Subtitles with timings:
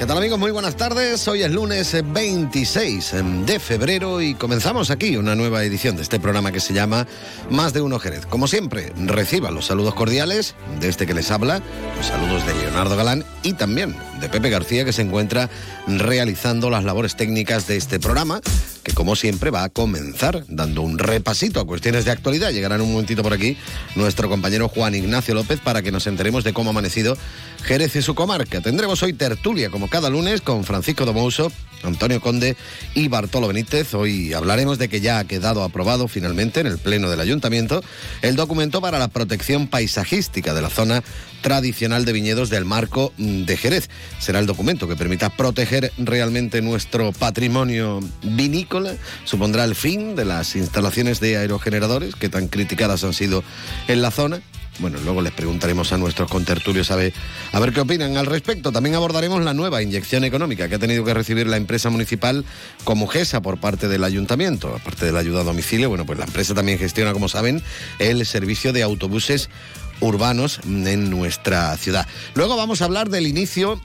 [0.00, 0.38] ¿Qué tal amigos?
[0.38, 1.28] Muy buenas tardes.
[1.28, 6.52] Hoy es lunes 26 de febrero y comenzamos aquí una nueva edición de este programa
[6.52, 7.06] que se llama
[7.50, 8.24] Más de Uno Jerez.
[8.24, 11.60] Como siempre, reciba los saludos cordiales de este que les habla,
[11.98, 15.50] los saludos de Leonardo Galán y también de Pepe García que se encuentra
[15.86, 18.40] realizando las labores técnicas de este programa
[18.82, 22.50] que como siempre va a comenzar dando un repasito a cuestiones de actualidad.
[22.50, 23.56] Llegará en un momentito por aquí
[23.94, 27.16] nuestro compañero Juan Ignacio López para que nos enteremos de cómo ha amanecido
[27.64, 28.60] Jerez y su comarca.
[28.60, 31.52] Tendremos hoy tertulia como cada lunes con Francisco Domouso,
[31.82, 32.56] Antonio Conde
[32.94, 33.94] y Bartolo Benítez.
[33.94, 37.82] Hoy hablaremos de que ya ha quedado aprobado finalmente en el Pleno del Ayuntamiento
[38.22, 41.02] el documento para la protección paisajística de la zona
[41.40, 43.88] tradicional de viñedos del marco de Jerez.
[44.18, 50.56] Será el documento que permita proteger realmente nuestro patrimonio vinícola, supondrá el fin de las
[50.56, 53.42] instalaciones de aerogeneradores que tan criticadas han sido
[53.88, 54.42] en la zona
[54.80, 57.12] bueno, luego les preguntaremos a nuestros contertulios a ver,
[57.52, 58.72] a ver qué opinan al respecto.
[58.72, 62.44] También abordaremos la nueva inyección económica que ha tenido que recibir la empresa municipal
[62.84, 64.74] como GESA por parte del ayuntamiento.
[64.74, 67.62] Aparte de la ayuda a domicilio, bueno, pues la empresa también gestiona, como saben,
[67.98, 69.50] el servicio de autobuses
[70.00, 72.06] urbanos en nuestra ciudad.
[72.34, 73.80] Luego vamos a hablar del inicio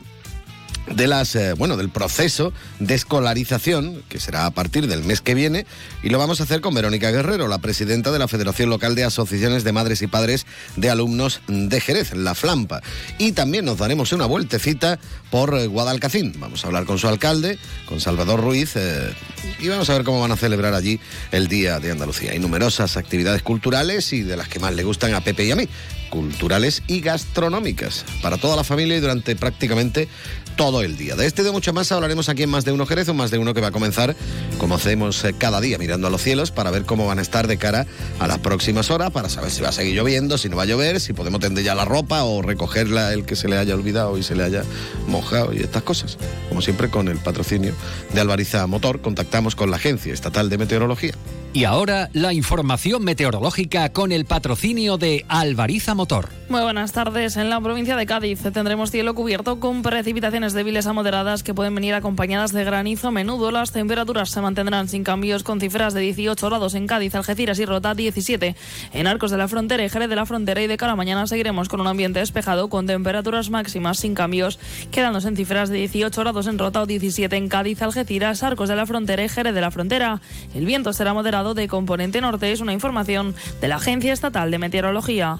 [0.88, 5.34] de las eh, bueno del proceso de escolarización que será a partir del mes que
[5.34, 5.66] viene
[6.04, 9.04] y lo vamos a hacer con Verónica Guerrero, la presidenta de la Federación Local de
[9.04, 12.82] Asociaciones de Madres y Padres de Alumnos de Jerez, la Flampa.
[13.18, 15.00] Y también nos daremos una vueltecita
[15.32, 16.34] por eh, Guadalcacín.
[16.38, 19.14] Vamos a hablar con su alcalde, con Salvador Ruiz, eh,
[19.60, 21.00] y vamos a ver cómo van a celebrar allí
[21.32, 22.32] el Día de Andalucía.
[22.32, 25.56] Hay numerosas actividades culturales y de las que más le gustan a Pepe y a
[25.56, 25.68] mí,
[26.10, 30.08] culturales y gastronómicas, para toda la familia y durante prácticamente
[30.56, 31.16] todo el día.
[31.16, 33.38] De este de mucho más hablaremos aquí en Más de Uno Jerez, un Más de
[33.38, 34.16] Uno que va a comenzar,
[34.58, 37.48] como hacemos eh, cada día, mirando a los cielos para ver cómo van a estar
[37.48, 37.86] de cara
[38.20, 40.66] a las próximas horas, para saber si va a seguir lloviendo, si no va a
[40.66, 44.18] llover, si podemos tender ya la ropa o recogerla el que se le haya olvidado
[44.18, 44.64] y se le haya
[45.08, 46.18] mojado y estas cosas.
[46.50, 47.74] Como siempre, con el patrocinio
[48.14, 51.14] de Alvariza Motor, contactamos con la Agencia Estatal de Meteorología.
[51.56, 56.28] Y ahora la información meteorológica con el patrocinio de Alvariza Motor.
[56.50, 57.38] Muy buenas tardes.
[57.38, 61.74] En la provincia de Cádiz tendremos cielo cubierto con precipitaciones débiles a moderadas que pueden
[61.74, 63.52] venir acompañadas de granizo a menudo.
[63.52, 67.66] Las temperaturas se mantendrán sin cambios con cifras de 18 grados en Cádiz, Algeciras y
[67.66, 68.56] Rota 17.
[68.92, 71.26] En Arcos de la Frontera y Jerez de la Frontera y de cara a mañana
[71.26, 74.60] seguiremos con un ambiente despejado con temperaturas máximas sin cambios,
[74.92, 78.76] quedándose en cifras de 18 grados en Rota o 17 en Cádiz, Algeciras, Arcos de
[78.76, 80.20] la Frontera y Jerez de la Frontera.
[80.54, 84.58] El viento será moderado de componente norte es una información de la Agencia Estatal de
[84.58, 85.40] Meteorología.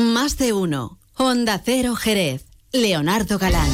[0.00, 0.98] Más de uno.
[1.16, 2.46] Honda Cero Jerez.
[2.72, 3.68] Leonardo Galán.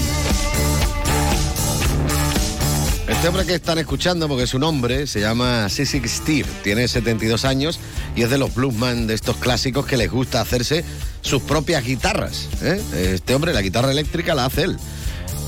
[3.06, 7.78] Este hombre que están escuchando, porque su nombre se llama Sissy Steve, tiene 72 años
[8.16, 10.84] y es de los bluesman de estos clásicos que les gusta hacerse
[11.20, 12.48] sus propias guitarras.
[12.60, 12.82] ¿eh?
[13.14, 14.78] Este hombre, la guitarra eléctrica la hace él.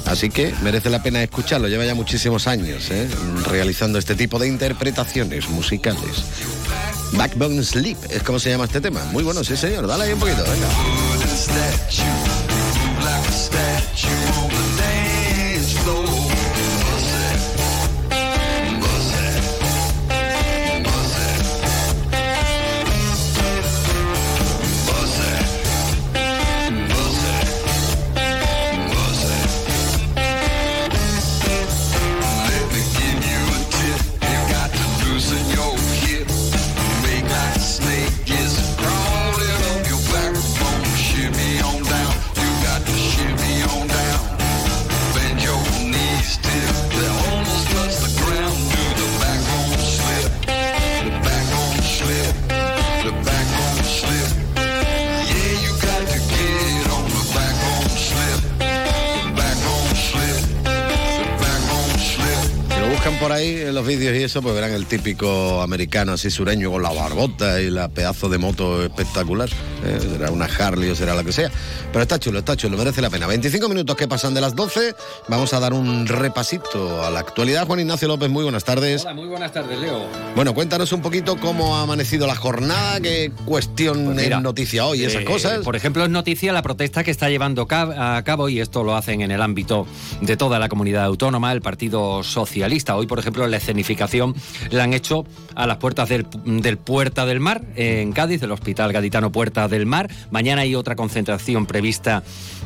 [0.08, 1.68] Así que merece la pena escucharlo.
[1.68, 3.08] Lleva ya muchísimos años ¿eh?
[3.50, 6.24] realizando este tipo de interpretaciones musicales.
[7.12, 9.04] Backbone Sleep es como se llama este tema.
[9.12, 9.86] Muy bueno, sí señor.
[9.86, 10.68] Dale ahí un poquito, venga.
[63.78, 67.70] Los vídeos y eso, pues verán el típico americano así sureño con la barbota y
[67.70, 69.48] la pedazo de moto espectacular.
[69.84, 71.50] Eh, será una Harley o será la que sea.
[71.92, 73.26] Pero está chulo, está chulo, merece la pena.
[73.26, 74.94] 25 minutos que pasan de las 12.
[75.28, 77.66] Vamos a dar un repasito a la actualidad.
[77.66, 79.02] Juan Ignacio López, muy buenas tardes.
[79.02, 80.06] Hola, muy buenas tardes, Leo.
[80.34, 84.86] Bueno, cuéntanos un poquito cómo ha amanecido la jornada, qué cuestión Pues mira, es noticia
[84.86, 85.58] hoy, esas Eh, cosas.
[85.64, 89.20] Por ejemplo, es noticia la protesta que está llevando a cabo, y esto lo hacen
[89.20, 89.86] en el ámbito
[90.20, 92.96] de toda la comunidad autónoma, el Partido Socialista.
[92.96, 94.34] Hoy, por ejemplo, la escenificación
[94.70, 98.92] la han hecho a las puertas del, del Puerta del Mar, en Cádiz, el Hospital
[98.92, 100.10] Gaditano Puerta del Mar.
[100.30, 102.22] Mañana hay otra concentración prevista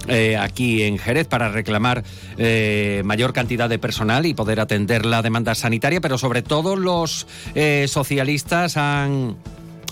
[0.08, 2.02] eh, aquí en Jerez para reclamar
[2.36, 7.26] eh, mayor cantidad de personal y poder atender la demanda sanitaria, pero sobre todo los
[7.54, 9.36] eh, socialistas han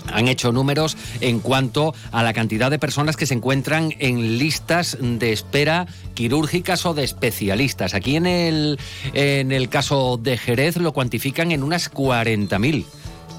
[0.07, 4.97] han hecho números en cuanto a la cantidad de personas que se encuentran en listas
[4.99, 7.93] de espera quirúrgicas o de especialistas.
[7.93, 8.79] Aquí en el,
[9.13, 12.85] en el caso de Jerez lo cuantifican en unas 40.000.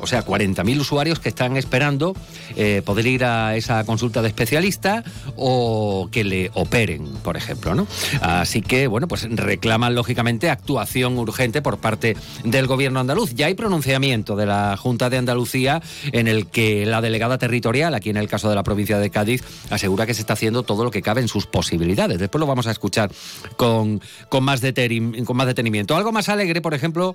[0.02, 2.14] O sea, 40.000 usuarios que están esperando
[2.56, 5.04] eh, poder ir a esa consulta de especialista
[5.36, 7.86] o que le operen, por ejemplo, ¿no?
[8.20, 13.32] Así que, bueno, pues reclaman lógicamente actuación urgente por parte del gobierno andaluz.
[13.34, 18.10] Ya hay pronunciamiento de la Junta de Andalucía en el que la delegada territorial, aquí
[18.10, 20.90] en el caso de la provincia de Cádiz, asegura que se está haciendo todo lo
[20.90, 22.18] que cabe en sus posibilidades.
[22.18, 23.10] Después lo vamos a escuchar
[23.56, 24.60] con, con, más,
[25.24, 25.96] con más detenimiento.
[25.96, 27.14] Algo más alegre, por ejemplo,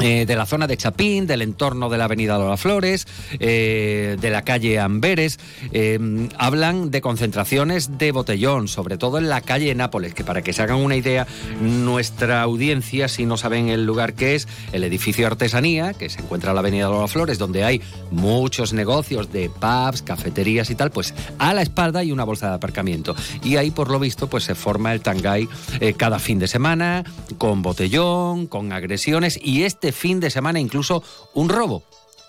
[0.00, 3.06] eh, de la zona de Chapín, del entorno de la avenida Lola Flores,
[3.40, 5.38] eh, de la calle Amberes,
[5.72, 10.52] eh, hablan de concentraciones de botellón, sobre todo en la calle Nápoles, que para que
[10.52, 11.26] se hagan una idea,
[11.62, 16.50] nuestra audiencia, si no saben el lugar que es, el edificio artesanía, que se encuentra
[16.50, 21.14] en la avenida Lola Flores, donde hay muchos negocios de pubs, cafeterías y tal, pues
[21.38, 23.16] a la espalda hay una bolsa de aparcamiento.
[23.42, 25.48] Y ahí, por lo visto, pues se forma el tangay
[25.96, 27.04] cada fin de semana,
[27.38, 31.02] con botellón, con agresiones, y este fin de semana incluso
[31.34, 31.82] un robo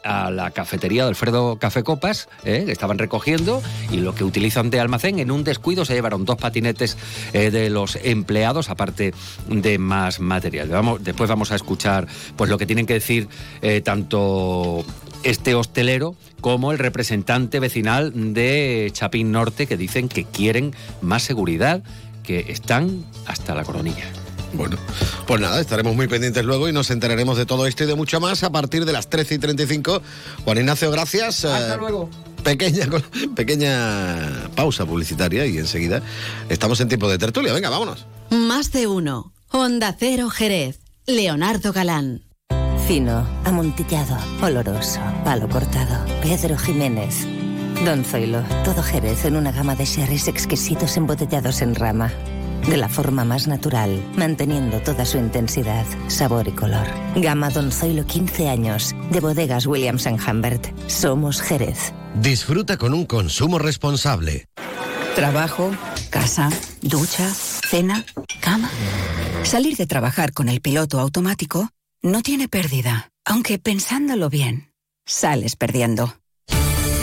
[0.04, 2.64] a la cafetería de Alfredo Café Copas, ¿eh?
[2.66, 3.62] que estaban recogiendo,
[3.92, 6.98] y lo que utilizan de almacén, en un descuido se llevaron dos patinetes
[7.34, 9.14] eh, de los empleados, aparte
[9.50, 10.72] de más material.
[11.02, 13.28] Después vamos a escuchar pues lo que tienen que decir
[13.62, 14.86] eh, tanto
[15.24, 21.84] este hostelero como el representante vecinal de Chapín Norte, que dicen que quieren más seguridad,
[22.24, 24.06] que están hasta la coronilla.
[24.54, 24.78] Bueno,
[25.28, 28.20] pues nada, estaremos muy pendientes luego y nos enteraremos de todo esto y de mucho
[28.20, 30.02] más a partir de las 13 y 35.
[30.46, 31.46] Juan Ignacio, gracias.
[31.46, 32.10] Hasta Eh, luego.
[32.44, 32.88] Pequeña,
[33.36, 36.02] pequeña pausa publicitaria y enseguida
[36.50, 37.54] estamos en tiempo de tertulia.
[37.54, 38.06] Venga, vámonos.
[38.30, 39.34] Más de uno.
[39.52, 40.80] Onda Cero Jerez.
[41.06, 42.24] Leonardo Galán.
[42.88, 46.06] Fino, amontillado, oloroso, palo cortado.
[46.22, 47.26] Pedro Jiménez.
[47.86, 52.12] Don Zoilo, todo Jerez en una gama de sherries exquisitos embotellados en rama.
[52.66, 56.88] De la forma más natural, manteniendo toda su intensidad, sabor y color.
[57.16, 60.68] Gama Don Zoilo 15 años, de bodegas Williams⁇ Humbert.
[60.90, 61.94] Somos Jerez.
[62.16, 64.46] Disfruta con un consumo responsable.
[65.16, 65.72] Trabajo,
[66.10, 66.50] casa,
[66.82, 68.06] ducha, cena,
[68.42, 68.70] cama.
[69.44, 71.70] Salir de trabajar con el piloto automático
[72.02, 74.72] no tiene pérdida, aunque pensándolo bien,
[75.06, 76.14] sales perdiendo.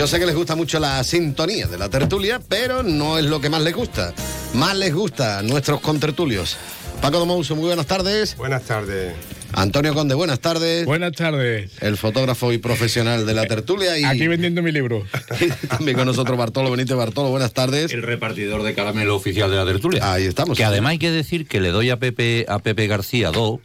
[0.00, 3.38] Yo sé que les gusta mucho la sintonía de la tertulia, pero no es lo
[3.38, 4.14] que más les gusta.
[4.54, 6.56] Más les gusta a nuestros contertulios.
[7.02, 8.34] Paco Domouso, muy buenas tardes.
[8.38, 9.12] Buenas tardes.
[9.52, 10.86] Antonio Conde, buenas tardes.
[10.86, 11.72] Buenas tardes.
[11.82, 13.98] El fotógrafo y profesional de la tertulia.
[13.98, 15.04] Y Aquí vendiendo mi libro.
[15.68, 16.96] también con nosotros Bartolo Benítez.
[16.96, 17.92] Bartolo, buenas tardes.
[17.92, 20.14] El repartidor de caramelo oficial de la tertulia.
[20.14, 20.56] Ahí estamos.
[20.56, 23.60] Que además hay que decir que le doy a Pepe, a Pepe García dos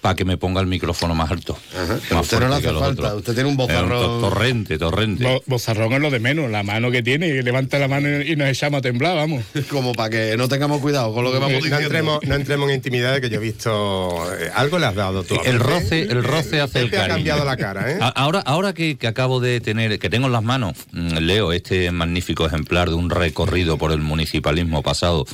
[0.00, 1.56] para que me ponga el micrófono más alto.
[1.74, 3.18] Ajá, más usted no le fuerte hace falta, otros.
[3.18, 3.88] usted tiene un bozarrón.
[3.90, 5.24] To- torrente, torrente.
[5.24, 8.34] Bo- Bozarrón es lo de menos, la mano que tiene, y levanta la mano y
[8.36, 9.44] nos echamos a temblar, vamos.
[9.70, 11.80] Como para que no tengamos cuidado con lo que vamos No diciendo.
[11.84, 14.32] entremos, no entremos en intimidades que yo he visto.
[14.38, 15.34] eh, algo le has dado tú.
[15.34, 17.16] a El roce, el roce hace el Pepe ha cariño.
[17.16, 17.98] cambiado la cara, ¿eh?
[18.14, 21.90] Ahora, ahora que, que acabo de tener, que tengo en las manos, mm, leo este
[21.90, 25.26] magnífico ejemplar de un recorrido por el municipalismo pasado,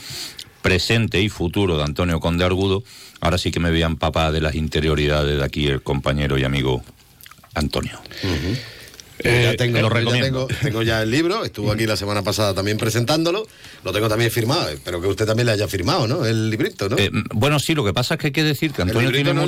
[0.66, 2.82] presente y futuro de Antonio Conde Argudo,
[3.20, 6.82] ahora sí que me a empapar de las interioridades de aquí el compañero y amigo
[7.54, 7.96] Antonio.
[9.20, 10.46] Eh, ya tengo, lo ya recomiendo.
[10.46, 13.46] tengo, tengo ya el libro, estuvo aquí la semana pasada también presentándolo,
[13.84, 16.26] lo tengo también firmado, espero que usted también le haya firmado, ¿no?
[16.26, 16.96] El librito, ¿no?
[16.98, 19.46] Eh, bueno, sí, lo que pasa es que hay que decir que Antonio tiene, no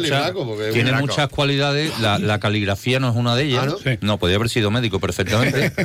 [0.72, 1.98] tiene muchas cualidades.
[2.00, 3.60] La, la caligrafía no es una de ellas.
[3.64, 3.78] Ah, ¿no?
[3.78, 3.98] Sí.
[4.00, 5.72] No, podría haber sido médico perfectamente.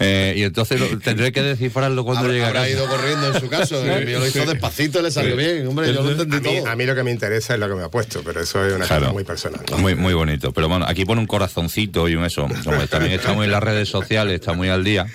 [0.00, 3.82] Eh, y entonces lo- tendré que descifrarlo cuando llegue a ido corriendo en su caso,
[3.82, 6.68] mío lo hizo despacito, le salió bien, hombre, yo lo entendí A mí, todo.
[6.68, 8.74] a mí lo que me interesa es lo que me ha puesto, pero eso es
[8.74, 9.02] una Claro.
[9.02, 9.60] cosa muy personal.
[9.78, 10.52] Muy, muy bonito.
[10.52, 12.46] Pero bueno, aquí pone un corazoncito y un eso.
[12.64, 15.06] Como también estamos en las redes sociales, está muy al día.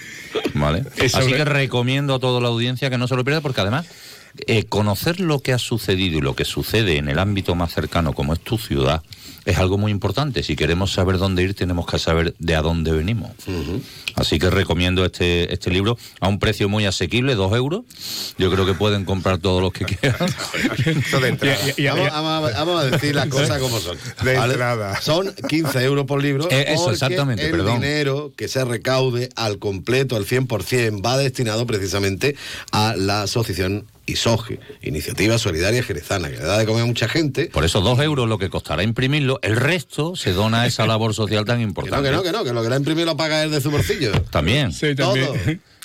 [0.53, 0.83] ¿Vale?
[0.95, 3.85] Eso Así que recomiendo a toda la audiencia que no se lo pierda, porque además,
[4.47, 8.13] eh, conocer lo que ha sucedido y lo que sucede en el ámbito más cercano,
[8.13, 9.01] como es tu ciudad,
[9.43, 10.43] es algo muy importante.
[10.43, 13.31] Si queremos saber dónde ir, tenemos que saber de a dónde venimos.
[14.15, 17.81] Así que recomiendo este, este libro a un precio muy asequible, dos euros.
[18.37, 20.29] Yo creo que pueden comprar todos los que quieran.
[20.85, 21.57] Eso de entrada.
[21.75, 23.97] Y- y- y- Vamos, vamos a- vamos a decir las cosas como son.
[24.23, 25.01] De entrada.
[25.01, 26.47] Son 15 euros por libro.
[26.51, 27.81] Eh, eso, exactamente, el perdón.
[27.81, 32.35] dinero que se recaude al completo, al 100%, va destinado precisamente
[32.71, 37.45] a la asociación ISOGE, Iniciativa Solidaria Jerezana, que le da de comer a mucha gente.
[37.47, 41.13] Por eso dos euros lo que costará imprimirlo, el resto se dona a esa labor
[41.13, 42.09] social tan Que no, importante.
[42.09, 43.71] que no, que no, que lo que le ha imprimido lo paga él de su
[43.71, 44.11] bolsillo.
[44.29, 45.15] También, Sí, Todo.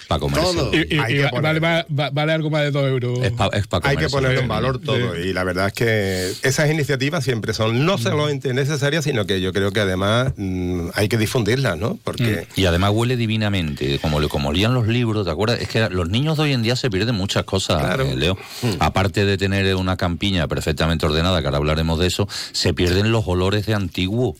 [0.09, 0.43] Para comerse.
[0.55, 0.71] Todo.
[0.73, 3.19] Y, y- Hay y que va- poner- vale, va- vale algo más de dos euros.
[3.23, 3.51] Es para
[3.85, 7.85] Hay que ponerlo en valor todo y la verdad es que esas iniciativas siempre son
[7.85, 11.99] no solamente necesarias, sino que yo creo que además mm, hay que difundirlas, ¿no?
[12.05, 15.61] Porque Y además huele divinamente, como, le- como olían los libros, ¿te acuerdas?
[15.61, 18.05] Es que los niños de hoy en día se pierden muchas cosas, Claro.
[18.05, 18.39] eh, Leo.
[18.79, 23.25] Aparte de tener una campiña perfectamente ordenada, que ahora hablaremos de eso, se pierden los
[23.27, 24.37] olores de antiguo,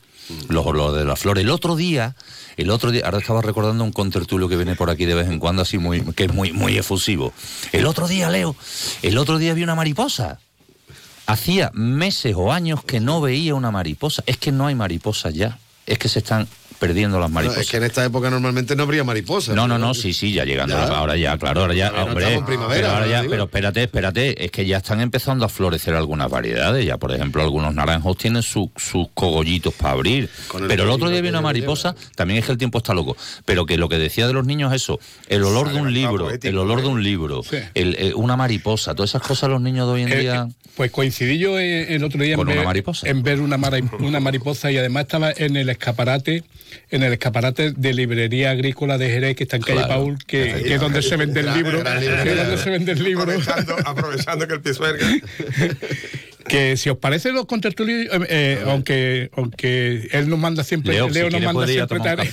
[0.49, 1.43] los olores de las flores.
[1.43, 2.15] El otro día,
[2.57, 5.39] el otro día, ahora estaba recordando un contertulio que viene por aquí de vez en
[5.39, 7.31] cuando, así muy, que es muy, muy efusivo.
[7.71, 8.55] El otro día, Leo,
[9.03, 10.39] el otro día vi una mariposa.
[11.27, 14.23] Hacía meses o años que no veía una mariposa.
[14.25, 15.59] Es que no hay mariposas ya.
[15.85, 16.47] Es que se están
[16.79, 17.63] perdiendo las No, mariposas.
[17.63, 19.55] es que en esta época normalmente no habría mariposas.
[19.55, 20.75] No, no, no, sí, sí, ya llegando.
[20.77, 20.85] Ya.
[20.87, 22.23] la- ahora ya, claro, ahora ya, no hombre.
[22.25, 25.49] estamos en primavera, pero, ahora ya, pero espérate, espérate, es que ya están empezando a
[25.49, 26.85] florecer algunas variedades.
[26.85, 30.29] Ya, por ejemplo, algunos naranjos tienen su- sus cogollitos para abrir.
[30.59, 31.49] El Pero el otro día que vi una lleva.
[31.49, 33.17] mariposa, también es que el tiempo está loco.
[33.45, 36.57] Pero que lo que decía de los niños, eso, el olor de un libro, el
[36.57, 37.41] olor de un libro,
[37.73, 40.47] el- eh, una mariposa, todas esas cosas los niños de hoy en Eh, día.
[40.49, 43.07] eh, pues coincidí yo eh, el otro día Con en, una ver, mariposa.
[43.09, 46.43] en ver una, mari- una mariposa y además estaba en el escaparate,
[46.89, 49.93] en el escaparate de librería agrícola de Jerez que está en calle Claro.
[49.93, 52.31] Paul, que, que es donde se vende el libro, gran que librería.
[52.33, 53.23] es donde se vende el libro.
[53.23, 55.07] aprovechando, aprovechando que el pisuerga
[56.47, 61.09] Que si os parece los contertulios, eh, eh, aunque aunque él nos manda siempre, Leo,
[61.09, 62.25] Leo, si nos manda siempre tarea.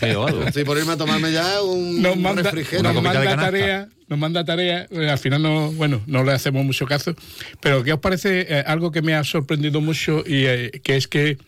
[0.47, 2.93] Estoy por irme a tomarme ya un nos manda, refrigerio.
[2.93, 7.15] nos manda tarea, nos manda tarea, al final no, bueno, no le hacemos mucho caso,
[7.61, 11.09] pero ¿qué os parece eh, algo que me ha sorprendido mucho y eh, que es
[11.09, 11.39] que,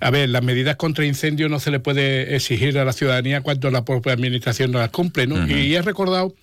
[0.00, 3.70] a ver, las medidas contra incendios no se le puede exigir a la ciudadanía cuando
[3.70, 5.46] la propia administración no las cumple, ¿no?
[5.48, 6.34] Y he recordado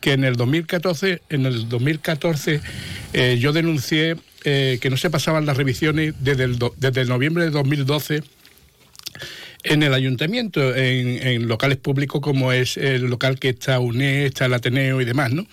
[0.00, 2.60] que en el 2014, en el 2014
[3.14, 7.08] eh, yo denuncié eh, que no se pasaban las revisiones desde el, do- desde el
[7.08, 8.22] noviembre de 2012
[9.64, 14.54] en el ayuntamiento, en, locales públicos como es el local que está UNED, está el
[14.54, 15.46] Ateneo y demás, ¿no?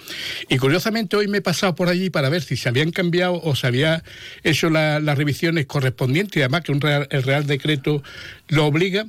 [0.48, 3.56] Y curiosamente hoy me he pasado por allí para ver si se habían cambiado o
[3.56, 4.04] se había
[4.44, 8.04] hecho la- las revisiones correspondientes, y además que un real- el Real Decreto
[8.48, 9.08] lo obliga,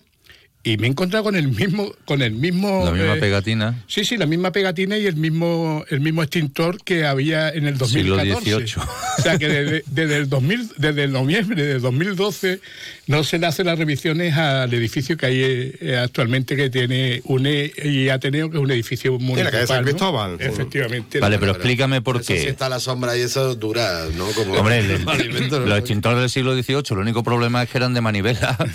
[0.67, 3.85] y me he encontrado con el mismo, con el mismo La misma eh, pegatina.
[3.87, 7.79] Sí, sí, la misma pegatina y el mismo el mismo extintor que había en el
[7.79, 8.67] Siglo 2014.
[8.67, 8.85] XVIII.
[9.19, 12.61] O sea que desde, desde el 2000, desde el noviembre de 2012
[13.07, 17.71] no se le hacen las revisiones al edificio que hay eh, actualmente que tiene UNE
[17.85, 19.53] y Ateneo, que es un edificio la municipal.
[19.53, 19.91] calle San ¿no?
[19.91, 20.37] Cristóbal.
[20.41, 21.21] Efectivamente.
[21.21, 22.41] Vale, pero explícame por Eso qué.
[22.43, 24.27] sí está la sombra y eso dura, ¿no?
[24.33, 25.05] Como Hombre, el-
[25.51, 25.59] ¿no?
[25.61, 28.57] los extintores del siglo XVIII, el único problema es que eran de manivela.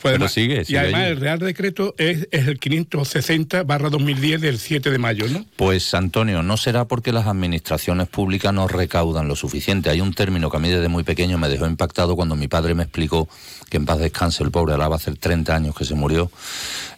[0.00, 1.10] Pues Pero además- sigue, y además allí.
[1.10, 5.44] el Real Decreto es, es el 560 barra 2010 del 7 de mayo, ¿no?
[5.56, 9.90] Pues Antonio, no será porque las administraciones públicas no recaudan lo suficiente.
[9.90, 12.76] Hay un término que a mí desde muy pequeño me dejó impactado cuando mi padre
[12.76, 13.28] me explicó
[13.68, 16.30] que en paz descanse el pobre, ahora va a hacer 30 años que se murió.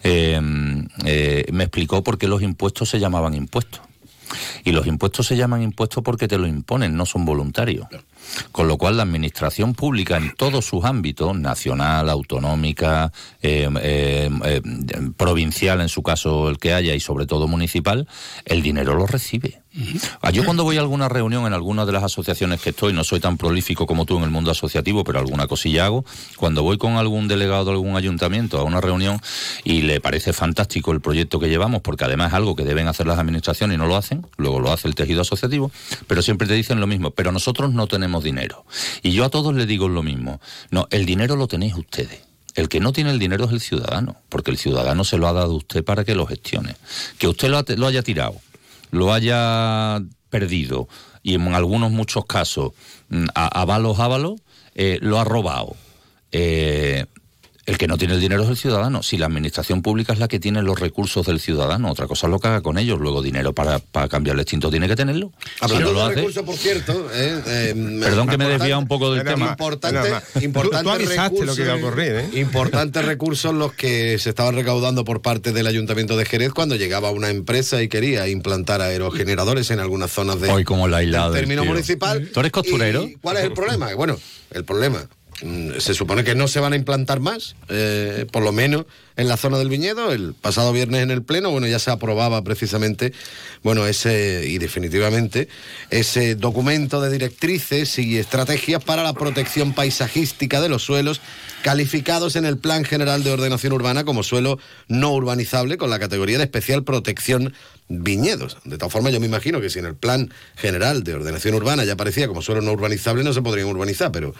[0.03, 0.39] eh,
[1.05, 3.81] eh, me explicó por qué los impuestos se llamaban impuestos.
[4.63, 7.87] Y los impuestos se llaman impuestos porque te lo imponen, no son voluntarios.
[8.51, 13.11] Con lo cual la administración pública en todos sus ámbitos, nacional, autonómica,
[13.41, 14.61] eh, eh, eh,
[15.17, 18.07] provincial en su caso el que haya y sobre todo municipal,
[18.45, 19.60] el dinero lo recibe.
[20.21, 23.05] Ah, Yo cuando voy a alguna reunión en alguna de las asociaciones que estoy, no
[23.05, 26.03] soy tan prolífico como tú en el mundo asociativo, pero alguna cosilla hago,
[26.35, 29.21] cuando voy con algún delegado de algún ayuntamiento a una reunión
[29.63, 33.07] y le parece fantástico el proyecto que llevamos, porque además es algo que deben hacer
[33.07, 35.71] las administraciones y no lo hacen, luego lo hace el tejido asociativo,
[36.05, 38.65] pero siempre te dicen lo mismo, pero nosotros no tenemos dinero.
[39.03, 42.21] Y yo a todos les digo lo mismo, no, el dinero lo tenéis ustedes.
[42.55, 45.33] El que no tiene el dinero es el ciudadano, porque el ciudadano se lo ha
[45.33, 46.75] dado a usted para que lo gestione.
[47.17, 48.35] Que usted lo, lo haya tirado,
[48.91, 50.87] lo haya perdido
[51.23, 52.71] y en algunos muchos casos
[53.09, 54.41] mm, a, a balos ábalos
[54.75, 55.75] eh, lo ha robado.
[56.31, 57.05] Eh,
[57.65, 59.03] el que no tiene el dinero es el ciudadano.
[59.03, 62.31] Si la administración pública es la que tiene los recursos del ciudadano, otra cosa es
[62.31, 62.99] lo que haga con ellos.
[62.99, 65.31] Luego dinero para, para cambiar el extinto tiene que tenerlo.
[65.43, 68.51] Si Hablando no lo hace, recursos, por cierto, eh, eh, Perdón que me he importante-
[68.59, 69.49] desviado un poco del tema.
[69.51, 70.09] Importante,
[70.45, 72.39] importantes Tú- tú avisaste lo que iba a recursos, ocurrir, ¿eh?
[72.41, 77.11] Importantes recursos los que se estaban recaudando por parte del Ayuntamiento de Jerez cuando llegaba
[77.11, 81.33] una empresa y quería implantar aerogeneradores en algunas zonas de, Hoy como la aislada del
[81.33, 81.71] del término tío.
[81.71, 82.27] municipal.
[82.33, 83.03] ¿Tú eres costurero?
[83.03, 83.93] ¿Y ¿Cuál es el problema?
[83.93, 84.17] Bueno,
[84.51, 85.07] el problema
[85.79, 89.37] se supone que no se van a implantar más, eh, por lo menos en la
[89.37, 90.11] zona del viñedo.
[90.11, 93.13] El pasado viernes en el Pleno, bueno, ya se aprobaba precisamente,
[93.63, 95.47] bueno, ese, y definitivamente,
[95.89, 101.21] ese documento de directrices y estrategias para la protección paisajística de los suelos
[101.63, 106.37] calificados en el Plan General de Ordenación Urbana como suelo no urbanizable con la categoría
[106.37, 107.53] de especial protección
[107.87, 108.57] viñedos.
[108.63, 111.83] De tal forma, yo me imagino que si en el Plan General de Ordenación Urbana
[111.83, 114.33] ya aparecía como suelo no urbanizable, no se podrían urbanizar, pero,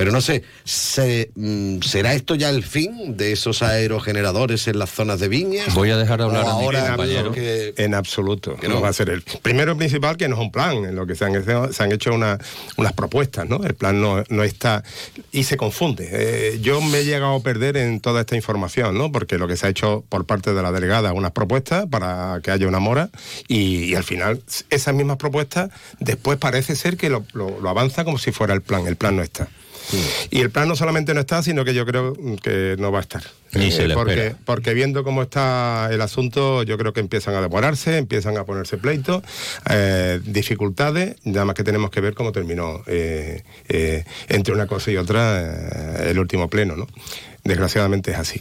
[0.00, 4.88] pero no sé, ¿se, mm, ¿será esto ya el fin de esos aerogeneradores en las
[4.88, 5.74] zonas de viñas?
[5.74, 7.24] Voy a dejar hablar a mi ahora compañero.
[7.26, 8.56] lo que- En absoluto.
[8.56, 8.76] Que no.
[8.76, 8.80] no.
[8.80, 11.14] va a ser el primero y principal que no es un plan, en lo que
[11.14, 12.38] se han hecho, se han hecho una-
[12.78, 13.62] unas propuestas, ¿no?
[13.62, 14.82] El plan no, no está
[15.32, 16.08] y se confunde.
[16.10, 19.12] Eh, yo me he llegado a perder en toda esta información, ¿no?
[19.12, 22.50] Porque lo que se ha hecho por parte de la delegada unas propuestas para que
[22.50, 23.10] haya una mora
[23.48, 28.02] y, y al final esas mismas propuestas después parece ser que lo, lo- lo avanza
[28.04, 28.86] como si fuera el plan.
[28.86, 29.46] El plan no está.
[30.30, 33.02] Y el plan no solamente no está, sino que yo creo que no va a
[33.02, 33.22] estar.
[33.52, 37.40] Ni se le porque, porque viendo cómo está el asunto, yo creo que empiezan a
[37.40, 39.22] demorarse, empiezan a ponerse pleitos,
[39.68, 44.90] eh, dificultades, nada más que tenemos que ver cómo terminó eh, eh, entre una cosa
[44.90, 46.86] y otra eh, el último pleno, ¿no?
[47.42, 48.40] Desgraciadamente es así.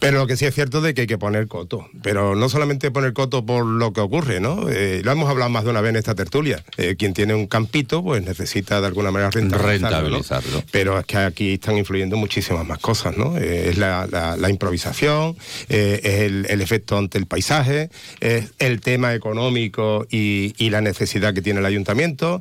[0.00, 1.86] Pero lo que sí es cierto de que hay que poner coto.
[2.02, 4.68] Pero no solamente poner coto por lo que ocurre, ¿no?
[4.68, 6.64] Eh, lo hemos hablado más de una vez en esta tertulia.
[6.78, 10.08] Eh, quien tiene un campito, pues necesita de alguna manera rentabilizarlo.
[10.08, 10.16] ¿no?
[10.16, 10.64] Rentabilizarlo.
[10.72, 13.36] Pero es que aquí están influyendo muchísimas más cosas, ¿no?
[13.38, 15.36] Eh, es la, la- la improvisación,
[15.68, 21.34] es el, el efecto ante el paisaje, es el tema económico y, y la necesidad
[21.34, 22.40] que tiene el ayuntamiento,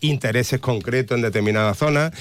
[0.00, 2.12] intereses concretos en determinadas zonas,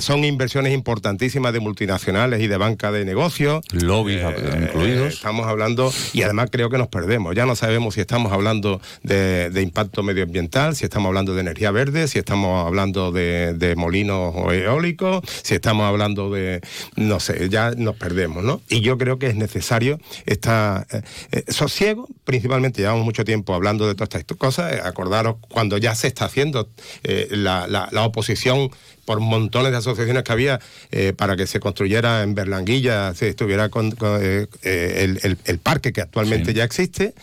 [0.00, 3.60] son inversiones importantísimas de multinacionales y de banca de negocios.
[3.98, 5.14] Lobbies Eh, incluidos.
[5.14, 7.34] Estamos hablando, y además creo que nos perdemos.
[7.34, 11.70] Ya no sabemos si estamos hablando de, de impacto medioambiental, si estamos hablando de energía
[11.70, 16.60] verde, si estamos hablando de, de molinos eólicos, si estamos hablando de,
[16.96, 18.60] no sé, ya nos perdemos, ¿no?
[18.68, 23.86] Y yo creo que es necesario esta eh, eh, sosiego, principalmente llevamos mucho tiempo hablando
[23.86, 26.68] de todas estas cosas, eh, acordaros cuando ya se está haciendo
[27.02, 28.70] eh, la, la- la oposición
[29.08, 33.70] por montones de asociaciones que había eh, para que se construyera en Berlanguilla, se estuviera
[33.70, 37.14] con, con, eh, eh, el, el- el parque que actualmente ya existe,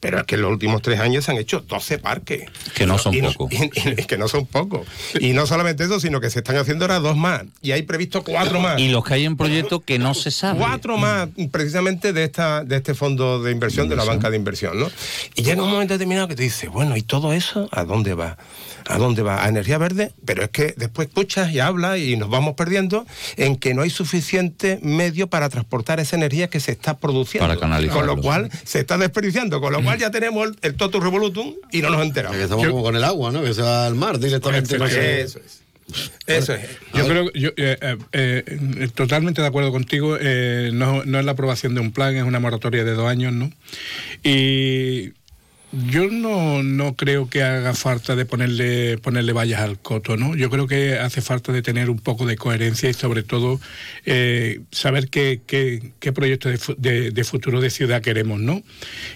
[0.00, 2.44] pero es que en los últimos tres años se han hecho 12 parques.
[2.74, 3.50] Que no son pocos.
[4.08, 4.86] que no son pocos.
[5.20, 7.42] Y no solamente eso, sino que se están haciendo ahora dos más.
[7.60, 8.80] Y hay previsto cuatro más.
[8.80, 10.58] Y los que hay en proyecto que no se sabe.
[10.60, 14.80] Cuatro más, precisamente de esta de este fondo de inversión, de la banca de inversión,
[14.80, 14.90] ¿no?
[15.34, 18.38] Y llega un momento determinado que te dice, bueno, ¿y todo eso a dónde va?
[18.86, 19.44] ¿A dónde va?
[19.44, 20.12] ¿A energía verde?
[20.24, 23.90] Pero es que después escuchas y hablas y nos vamos perdiendo en que no hay
[23.90, 27.46] suficiente medio para transportar esa energía que se está produciendo.
[27.48, 28.06] Para canalizarlo.
[28.06, 31.54] Con lo cual se está desperdiciando, con lo cual ya tenemos el, el totus revolutum
[31.72, 32.36] y no nos enteramos.
[32.36, 33.42] Que estamos como con el agua, ¿no?
[33.42, 34.76] Que se va al mar directamente.
[34.76, 35.60] Eso es.
[36.26, 36.62] Eso es.
[36.94, 40.16] Yo creo que yo, eh, eh, eh, totalmente de acuerdo contigo.
[40.18, 43.32] eh, no, no es la aprobación de un plan, es una moratoria de dos años,
[43.34, 43.50] ¿no?
[44.22, 45.12] Y
[45.90, 50.36] Yo no, no creo que haga falta de ponerle, ponerle vallas al coto, ¿no?
[50.36, 53.60] Yo creo que hace falta de tener un poco de coherencia y sobre todo
[54.06, 58.62] eh, saber qué, qué, qué proyecto de, de- futuro de ciudad queremos, ¿no?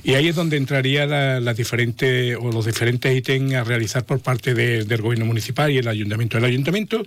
[0.03, 4.21] Y ahí es donde entraría la- las diferentes o los diferentes ítems a realizar por
[4.21, 6.38] parte de- del gobierno municipal y el ayuntamiento.
[6.38, 7.05] El ayuntamiento,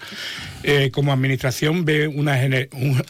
[0.64, 3.04] eh, como administración, ve una gene- un,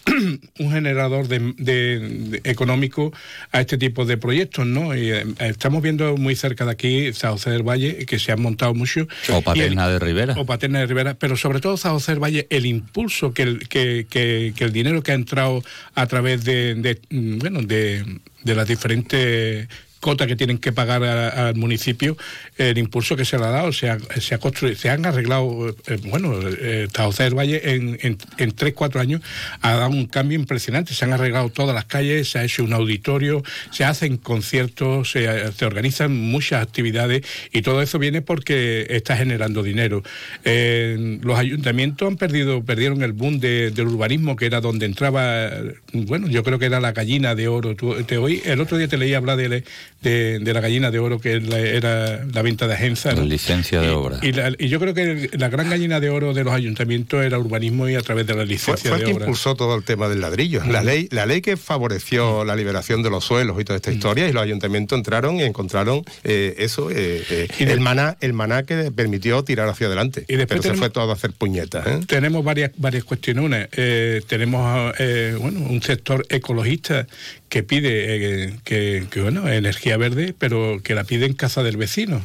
[0.60, 3.12] un generador de, económico
[3.52, 4.94] a este tipo de proyectos, ¿no?
[4.94, 8.74] Eh, estamos viendo muy cerca de aquí San José del Valle, que se han montado
[8.74, 9.08] mucho.
[9.30, 10.36] O el- Paterna de Rivera.
[10.38, 13.68] o Paterna de Rivera, pero sobre todo San José del Valle, el impulso que el,
[13.68, 15.64] que, que- que el dinero que ha entrado
[15.96, 18.06] a través de, de, mm, bueno, de,
[18.44, 19.68] de las diferentes
[20.02, 22.18] cotas que tienen que pagar a- al municipio,
[22.58, 23.98] el impulso que se le ha dado, se, ha,
[24.40, 28.74] construido, se han arreglado, eh, bueno, eh, San José del Valle en, en, en 3,
[28.74, 29.22] 4 años
[29.62, 32.74] ha dado un cambio impresionante, se han arreglado todas las calles, se ha hecho un
[32.74, 37.22] auditorio, se hacen conciertos, se, se organizan muchas actividades
[37.54, 40.04] y todo eso viene porque está generando dinero.
[40.44, 45.52] Eh, los ayuntamientos han perdido, perdieron el boom de- del urbanismo, que era donde entraba,
[45.94, 47.76] bueno, yo creo que era la gallina de oro.
[48.06, 49.64] Te oí, el otro día te leí hablar de,
[50.02, 53.16] de, de la gallina de oro, que la- era la venta de agencias.
[53.16, 53.28] La ¿no?
[53.28, 54.20] licencia de obra.
[54.22, 57.38] Y, la- y yo creo que la gran gallina de oro de los ayuntamientos era
[57.38, 59.26] urbanismo y a través de la Fue, licencia fue el de que obra.
[59.26, 60.64] impulsó todo el tema del ladrillo.
[60.66, 64.28] La ley, la ley que favoreció la liberación de los suelos y toda esta historia,
[64.28, 68.92] y los ayuntamientos entraron y encontraron eh, eso, eh, eh, el maná, el maná que
[68.92, 70.26] permitió tirar hacia adelante.
[70.28, 71.86] Y después Pero se fue todo a hacer puñetas.
[71.88, 72.00] ¿eh?
[72.08, 73.44] Tenemos varias varias cuestiones.
[73.44, 77.08] Una, eh, tenemos eh, bueno un sector ecologista
[77.52, 81.76] que pide eh, que, que, bueno energía verde, pero que la pide en casa del
[81.76, 82.22] vecino,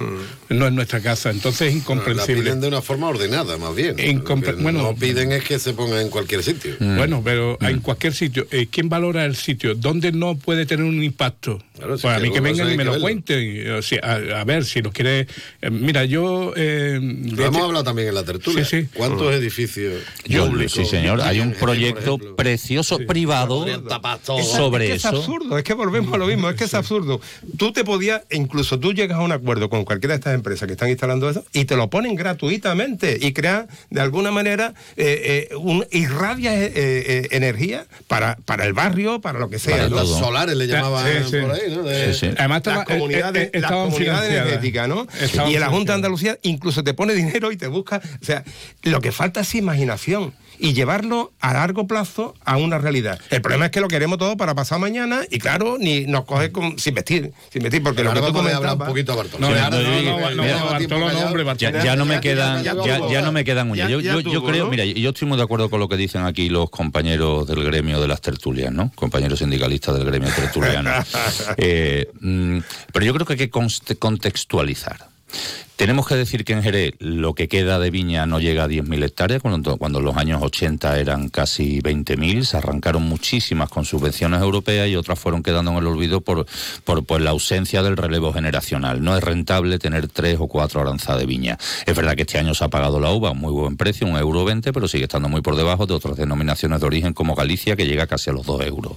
[0.50, 1.30] no en nuestra casa.
[1.30, 2.44] Entonces es La incomprensible.
[2.44, 3.96] piden de una forma ordenada, más bien.
[3.96, 4.82] Incompre- Lo que bueno.
[4.82, 6.76] no piden es que se ponga en cualquier sitio.
[6.78, 9.74] Bueno, pero en cualquier sitio, eh, ¿quién valora el sitio?
[9.74, 11.60] ¿Dónde no puede tener un impacto?
[11.76, 13.70] Claro, pues a mí que vengan y me lo cuenten.
[13.72, 15.26] O sea, a, a ver, si los quiere...
[15.62, 16.52] eh, mira, yo...
[16.56, 17.08] eh, Lo
[17.44, 18.64] hemos este- hablado también en la tertulia.
[18.64, 18.88] Sí, sí.
[18.94, 21.20] ¿Cuántos edificios Yo, públicos sí, señor.
[21.20, 22.36] Hay un proyecto ejemplo?
[22.36, 23.66] precioso privado
[24.42, 25.08] sobre es que eso.
[25.08, 27.20] Es absurdo, es que volvemos a lo mismo, es que es absurdo.
[27.58, 30.72] Tú te podías, incluso tú llegas a un acuerdo con cualquiera de estas empresas que
[30.72, 35.56] están instalando eso y te lo ponen gratuitamente y crean de alguna manera, eh, eh,
[35.56, 39.76] un, irradia eh, eh, energía para, para el barrio, para lo que sea.
[39.76, 39.96] Para ¿no?
[39.96, 41.36] Los solares le llamaban Sí, sí.
[41.40, 41.82] por ahí, ¿no?
[41.82, 42.34] De- Sí, sí.
[42.38, 45.06] Además, estaba- las comunidades, eh, eh, las comunidades energéticas, ¿no?
[45.20, 45.96] Estaban y en la Junta de.
[45.96, 48.00] Andalucía incluso te pone dinero y te busca.
[48.20, 48.44] O sea,
[48.82, 53.18] lo que falta es imaginación y llevarlo a largo plazo a una realidad.
[53.30, 56.52] El problema es que lo queremos todo para pasar mañana y claro, ni nos coge
[56.52, 59.48] con- sin vestir, sin vestir, porque lo que tú hablar un comentabas- poquito a Bartolo.
[59.48, 59.54] No,
[61.84, 62.74] Ya, no me quedan, ya-
[63.22, 63.88] no me quedan uñas.
[63.90, 66.48] Yo, yo, yo creo, mira, yo estoy muy de acuerdo con lo que dicen aquí
[66.48, 68.90] los compañeros del gremio de las tertulias, ¿no?
[68.94, 70.90] Compañeros sindicalistas del gremio tertuliano.
[71.58, 72.58] Eh, mm,
[72.92, 73.50] pero yo creo que hay que
[73.98, 75.06] contextualizar.
[75.76, 79.04] Tenemos que decir que en Jerez lo que queda de viña no llega a 10.000
[79.04, 84.88] hectáreas, cuando, en los años 80 eran casi 20.000, se arrancaron muchísimas con subvenciones europeas
[84.88, 86.46] y otras fueron quedando en el olvido por,
[86.84, 89.04] por, por la ausencia del relevo generacional.
[89.04, 91.58] No es rentable tener tres o cuatro aranzas de viña.
[91.84, 94.16] Es verdad que este año se ha pagado la uva a muy buen precio, un
[94.16, 97.76] euro 20, pero sigue estando muy por debajo de otras denominaciones de origen como Galicia,
[97.76, 98.94] que llega casi a los 2 euros.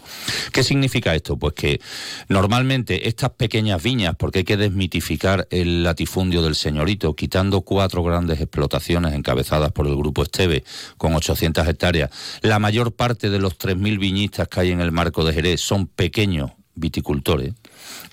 [0.53, 1.35] ¿Qué significa esto?
[1.35, 1.81] Pues que
[2.29, 8.39] normalmente estas pequeñas viñas, porque hay que desmitificar el latifundio del señorito, quitando cuatro grandes
[8.39, 10.63] explotaciones encabezadas por el grupo Esteve,
[10.97, 15.25] con 800 hectáreas, la mayor parte de los 3.000 viñistas que hay en el marco
[15.25, 17.53] de Jerez son pequeños viticultores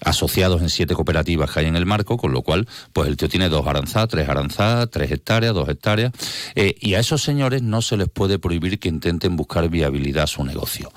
[0.04, 3.28] asociados en siete cooperativas que hay en el marco, con lo cual, pues el tío
[3.28, 6.12] tiene dos aranzadas, tres aranzadas, tres hectáreas, dos hectáreas,
[6.54, 10.26] eh, y a esos señores no se les puede prohibir que intenten buscar viabilidad a
[10.26, 10.90] su negocio.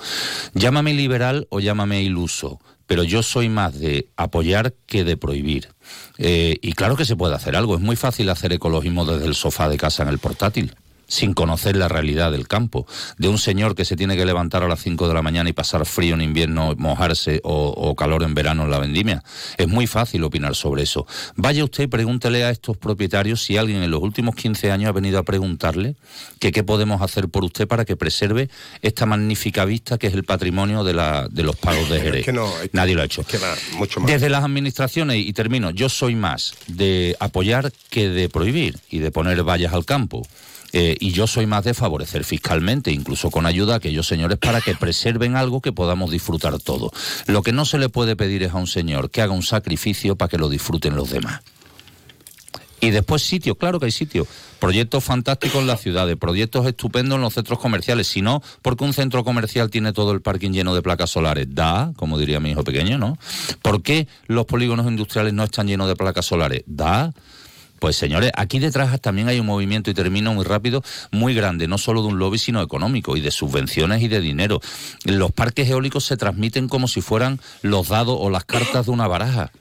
[0.53, 5.69] Llámame liberal o llámame iluso, pero yo soy más de apoyar que de prohibir.
[6.17, 9.35] Eh, y claro que se puede hacer algo, es muy fácil hacer ecologismo desde el
[9.35, 10.73] sofá de casa en el portátil
[11.09, 14.69] sin conocer la realidad del campo, de un señor que se tiene que levantar a
[14.69, 18.33] las 5 de la mañana y pasar frío en invierno, mojarse o, o calor en
[18.33, 19.23] verano en la vendimia.
[19.57, 21.05] Es muy fácil opinar sobre eso.
[21.35, 24.93] Vaya usted y pregúntele a estos propietarios si alguien en los últimos 15 años ha
[24.93, 25.95] venido a preguntarle
[26.39, 28.49] que qué podemos hacer por usted para que preserve
[28.81, 32.19] esta magnífica vista que es el patrimonio de, la, de los pagos de Jerez.
[32.21, 33.21] Es que no, es que- Nadie lo ha hecho.
[33.21, 34.11] es que va mucho más.
[34.11, 39.09] Desde las administraciones, y termino, yo soy más de apoyar que de prohibir y de
[39.11, 40.27] poner vallas al campo.
[40.73, 44.61] Eh, y yo soy más de favorecer fiscalmente, incluso con ayuda a aquellos señores para
[44.61, 46.91] que preserven algo que podamos disfrutar todo.
[47.27, 50.15] Lo que no se le puede pedir es a un señor que haga un sacrificio
[50.15, 51.41] para que lo disfruten los demás.
[52.81, 54.27] Y después sitios, claro que hay sitios.
[54.59, 58.07] Proyectos fantásticos en las ciudades, proyectos estupendos en los centros comerciales.
[58.07, 61.47] Si no, porque un centro comercial tiene todo el parking lleno de placas solares.
[61.49, 63.17] Da, como diría mi hijo pequeño, ¿no?
[63.61, 66.63] ¿Por qué los polígonos industriales no están llenos de placas solares?
[66.67, 67.13] Da.
[67.79, 71.77] Pues señores, aquí detrás también hay un movimiento, y termino muy rápido, muy grande, no
[71.77, 74.59] solo de un lobby, sino económico, y de subvenciones y de dinero.
[75.05, 79.07] Los parques eólicos se transmiten como si fueran los dados o las cartas de una
[79.07, 79.51] baraja.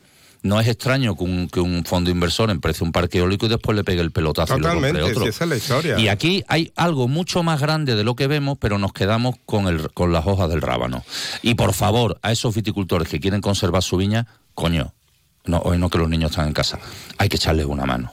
[0.43, 3.77] No es extraño que un, que un fondo inversor emprecie un parque eólico y después
[3.77, 5.23] le pegue el pelotazo y lo Totalmente, otro.
[5.23, 5.99] si esa es la historia.
[5.99, 9.67] Y aquí hay algo mucho más grande de lo que vemos, pero nos quedamos con,
[9.67, 11.05] el, con las hojas del rábano.
[11.43, 14.95] Y por favor, a esos viticultores que quieren conservar su viña, coño,
[15.49, 16.79] no, hoy no que los niños están en casa,
[17.19, 18.13] hay que echarles una mano.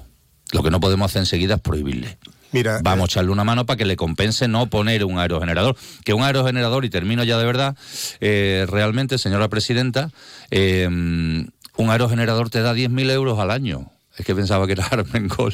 [0.52, 2.18] Lo que no podemos hacer enseguida es prohibirle.
[2.52, 5.76] Mira, Vamos a echarle una mano para que le compense no poner un aerogenerador.
[6.06, 7.76] Que un aerogenerador, y termino ya de verdad,
[8.22, 10.12] eh, realmente, señora presidenta,
[10.52, 13.92] eh, un aerogenerador te da 10.000 euros al año.
[14.18, 15.54] Es que pensaba que era Armengol.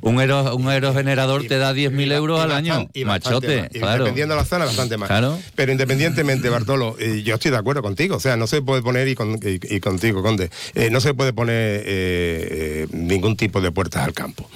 [0.00, 2.88] un, aero, un aerogenerador te da 10.000 euros al año.
[2.94, 3.68] y Machote, más.
[3.70, 4.04] Claro.
[4.04, 5.08] Dependiendo de la zona, bastante más.
[5.08, 5.38] Claro.
[5.54, 8.16] Pero independientemente, Bartolo, eh, yo estoy de acuerdo contigo.
[8.16, 11.12] O sea, no se puede poner, y, con- y- y contigo, Conde, eh, no se
[11.14, 14.48] puede poner eh, ningún tipo de puertas al campo.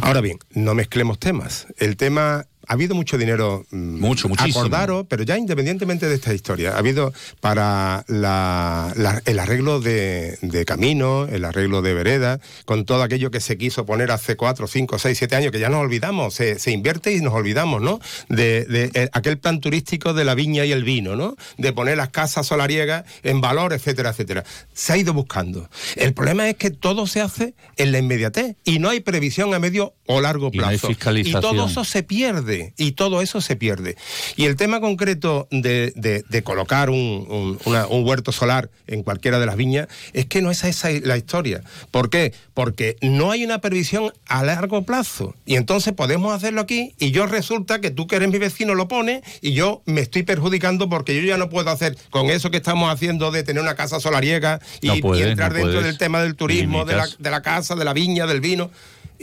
[0.00, 1.66] Ahora bien, no mezclemos temas.
[1.76, 2.46] El tema.
[2.72, 3.66] Ha habido mucho dinero.
[3.70, 4.60] mm, Mucho, muchísimo.
[4.60, 10.38] Acordaros, pero ya independientemente de esta historia, ha habido para la- la- el arreglo de,
[10.40, 14.66] de caminos, el arreglo de veredas, con todo aquello que se quiso poner hace cuatro,
[14.66, 18.00] cinco, seis, siete años, que ya nos olvidamos, se, se invierte y nos olvidamos, ¿no?
[18.30, 21.36] De, de, eh, aquel plan turístico de la viña y el vino, ¿no?
[21.58, 24.44] De poner las casas solariegas en valor, etcétera, etcétera.
[24.72, 25.68] Se ha ido buscando.
[25.96, 29.58] El problema es que todo se hace en la inmediatez y no hay previsión a
[29.58, 30.88] medio o largo plazo.
[30.90, 33.96] Y todo eso se pierde y todo eso se pierde.
[34.36, 39.02] Y el tema concreto de, de- de colocar un, un- una- un huerto solar en
[39.02, 41.62] cualquiera de las viñas es que no es esa la historia.
[41.90, 42.32] ¿Por qué?
[42.54, 45.34] Porque no hay una previsión a largo plazo.
[45.46, 48.88] Y entonces podemos hacerlo aquí y yo resulta que tú que eres mi vecino lo
[48.88, 52.58] pones y yo me estoy perjudicando porque yo ya no puedo hacer con eso que
[52.58, 55.86] estamos haciendo de tener una casa solariega y, No y puedes, entrar no dentro puedes.
[55.86, 58.70] del tema del turismo, de la, de la casa, de la viña, del vino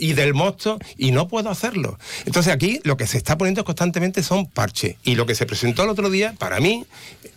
[0.00, 1.98] y del mosto y no puedo hacerlo.
[2.26, 4.96] Entonces aquí lo que se está poniendo constantemente son parches.
[5.04, 6.84] Y lo que se presentó el otro día, para mí,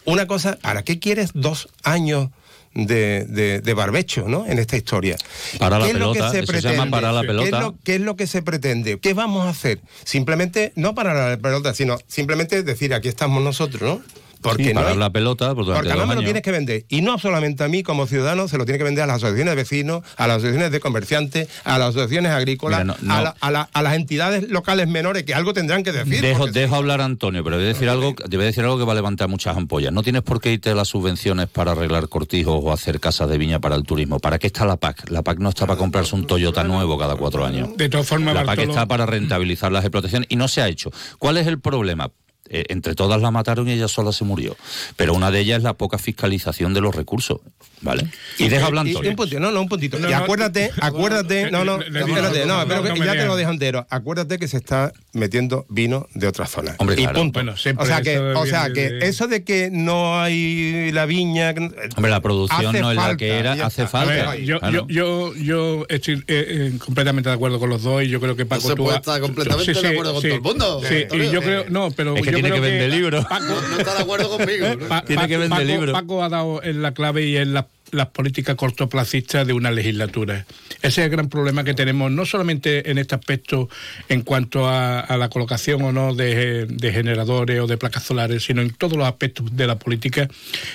[0.06, 2.30] una cosa, ¿para qué quieres dos años?
[2.76, 4.48] De, de- de barbecho, ¿no?
[4.48, 5.16] En esta historia.
[5.60, 7.60] Para la ¿Qué es lo que pelota, se llama para la ¿Qué es pelota.
[7.60, 8.98] lo- ¿Qué es lo que se pretende?
[8.98, 9.80] ¿Qué vamos a hacer?
[10.06, 14.02] Simplemente, no para la pelota, sino simplemente decir, aquí estamos nosotros, ¿no?
[14.44, 16.86] Porque Sí, no hay- la pelota pues, porque además me lo tienes que vender.
[16.90, 19.52] Y no solamente a mí como ciudadano, se lo tiene que vender a las asociaciones
[19.52, 23.22] de vecinos, a las asociaciones de comerciantes, a las asociaciones agrícolas, Mira, no- no- A,
[23.22, 26.22] la- a la- a las entidades locales menores que algo tendrán que decir.
[26.22, 28.96] Dejo, dejo hablar a Antonio, pero debe decir algo, debe decir algo que va a
[28.96, 29.92] levantar muchas ampollas.
[29.94, 33.38] No tienes por qué irte a las subvenciones para arreglar cortijos o hacer casas de
[33.38, 34.20] viña para el turismo.
[34.20, 35.10] ¿Para qué está la PAC?
[35.10, 37.70] La PAC no está para comprarse un Toyota nuevo cada cuatro años.
[37.78, 40.68] De todas formas, La PAC Bartolo- está para rentabilizar las explotaciones y no se ha
[40.68, 40.92] hecho.
[41.20, 42.12] ¿Cuál es el problema?
[42.50, 44.56] Eh, entre todas la mataron y ella sola se murió.
[44.96, 47.40] Pero una de ellas es la poca fiscalización de los recursos.
[47.84, 48.08] ¿Vale?
[48.40, 49.10] Y deja y Antonio.
[49.10, 50.00] un puntito, no, no, un puntito.
[50.00, 53.26] No, y no, acuérdate, acuérdate, no, no, espérate, no, no, pero no que ya te
[53.26, 53.86] lo dejo entero.
[53.90, 56.76] Acuérdate que se está metiendo vino de otras zonas.
[56.80, 57.20] Hombre, y claro.
[57.20, 57.34] punto.
[57.40, 61.06] Bueno, siempre o sea que, o sea que de- eso de que no hay la
[61.06, 61.54] viña.
[61.96, 64.32] Hombre, la producción no es la que era, hace falta.
[64.32, 64.88] ver, yo, Claro.
[64.88, 68.36] yo, yo, yo estoy eh, eh, completamente de acuerdo con los dos y yo creo
[68.38, 71.06] que Paco se tú puede ha- estar completamente de acuerdo con todo el mundo, Sí,
[71.12, 73.26] y yo creo, no, pero Es que yo tiene creo que vender libros.
[73.26, 74.68] Paco, No está de acuerdo conmigo.
[74.80, 74.88] ¿no?
[74.88, 75.92] Pa- Tiene que vender libros.
[75.94, 80.46] Paco ha dado en la clave y en la- las políticas cortoplacistas de una legislatura.
[80.82, 83.70] Ese es el gran problema que tenemos, no solamente en este aspecto
[84.10, 88.62] en cuanto a, a la colocación o no de, generadores o de placas solares, sino
[88.62, 90.28] en todos los aspectos de la política.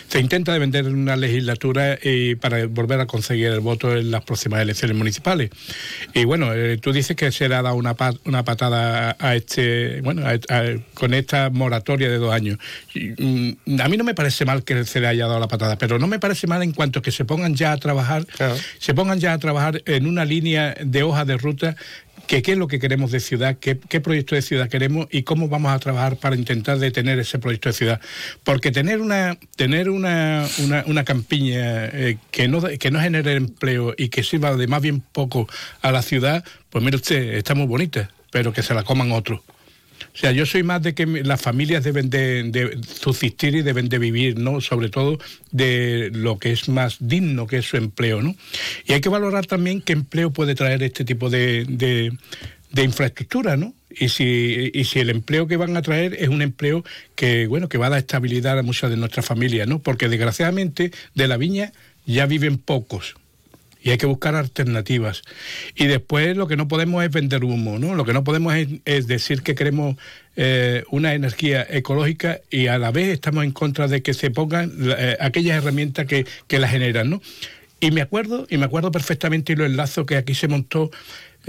[0.08, 4.24] Se intenta de vender una legislatura y para volver a conseguir el voto en las
[4.24, 5.50] próximas elecciones municipales.
[6.14, 9.34] Y bueno, eh, tú dices que se le ha dado una, pa- una patada a
[9.34, 10.38] este, bueno, a-
[10.94, 12.58] con esta moratoria de dos años.
[12.94, 15.98] Mm, a mí no me parece mal que se le haya dado la patada, pero
[15.98, 18.56] no me parece mal en cuanto que se pongan ya a trabajar, Claro.
[18.78, 21.76] se pongan ya a trabajar en una línea de hoja de ruta
[22.26, 25.22] que qué es lo que queremos de ciudad, qué, qué proyecto de ciudad queremos y
[25.22, 28.00] cómo vamos a trabajar para intentar detener ese proyecto de ciudad.
[28.44, 33.94] Porque tener una, tener una, una, una campiña eh, que, no, que no genere empleo
[33.96, 35.48] y que sirva de más bien poco
[35.80, 39.40] a la ciudad, pues mire usted, está muy bonita, pero que se la coman otros.
[40.14, 43.88] O sea, yo soy más de que las familias deben de, de subsistir y deben
[43.88, 44.60] de vivir, ¿no?
[44.60, 45.18] Sobre todo
[45.52, 48.34] de lo que es más digno, que es su empleo, ¿no?
[48.86, 52.12] Y hay que valorar también qué empleo puede traer este tipo de, de,
[52.72, 53.74] de infraestructura, ¿no?
[53.90, 57.68] Y si, y si el empleo que van a traer es un empleo que, bueno,
[57.68, 59.80] que va a dar estabilidad a muchas de nuestras familias, ¿no?
[59.80, 61.72] Porque desgraciadamente de la viña
[62.06, 63.16] ya viven pocos.
[63.88, 65.22] Y hay que buscar alternativas.
[65.74, 67.94] Y después lo que no podemos es vender humo, ¿no?
[67.94, 69.96] Lo que no podemos es, decir que queremos
[70.36, 74.70] eh, una energía ecológica y a la vez estamos en contra de que se pongan
[74.78, 77.22] eh, aquellas herramientas que, que la generan, ¿no?
[77.80, 80.90] Y me acuerdo, y me acuerdo perfectamente y lo enlazo que aquí se montó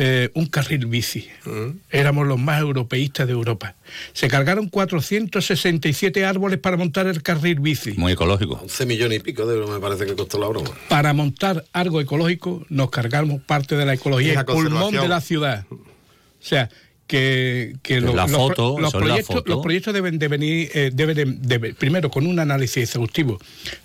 [0.01, 1.27] eh, un carril bici.
[1.43, 1.71] Mm.
[1.89, 3.75] Éramos los más europeístas de Europa.
[4.13, 7.91] Se cargaron 467 árboles para montar el carril bici.
[7.97, 8.61] Muy ecológico.
[8.61, 10.71] 11 millones y pico de euros me parece que costó la broma.
[10.87, 15.65] Para montar algo ecológico nos cargamos parte de la ecología, el pulmón de la ciudad.
[15.69, 15.77] O
[16.39, 16.69] sea,
[17.05, 22.83] que, los, proyectos, los proyectos deben de venir, eh, deben de, primero con un análisis
[22.83, 23.37] exhaustivo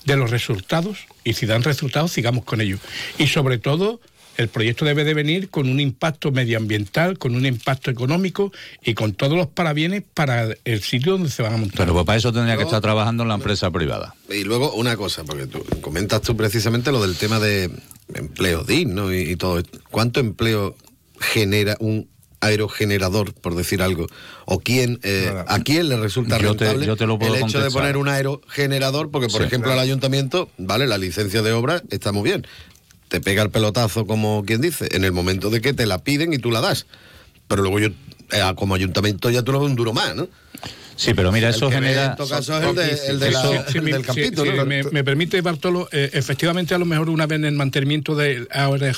[0.05, 2.79] de los resultados y si dan resultados sigamos con ellos.
[3.19, 4.01] Y sobre todo
[4.37, 9.13] el proyecto debe de venir con un impacto medioambiental, con un impacto económico y con
[9.13, 11.79] todos los parabienes para el sitio donde se van a montar.
[11.79, 14.15] Pero pues para eso tendría que estar trabajando en la empresa privada.
[14.31, 17.71] Y luego una cosa, porque tú comentas tú precisamente lo del tema de
[18.15, 19.63] empleo digno y, todo.
[19.91, 20.77] ¿Cuánto empleo
[21.19, 22.09] genera un
[22.41, 24.07] aerogenerador, por decir algo,
[24.45, 29.29] o quién, eh, a quién le resulta rentable el hecho de poner un aerogenerador, porque
[29.29, 32.47] por ejemplo al ayuntamiento, vale, la licencia de obra está muy bien,
[33.15, 36.33] te pega el pelotazo, como quien dice, en el momento de que te la piden
[36.33, 36.87] y tú la das.
[37.47, 37.87] Pero luego yo,
[38.33, 40.27] eh, como ayuntamiento, ya tú lo ves un duro más, ¿no?
[40.97, 42.07] Sí, pero mira, eso genera.
[42.07, 44.67] En todo caso es el, del capítulo.
[44.67, 48.49] me, permite, Bartolo, eh, efectivamente, a lo mejor una vez en el mantenimiento del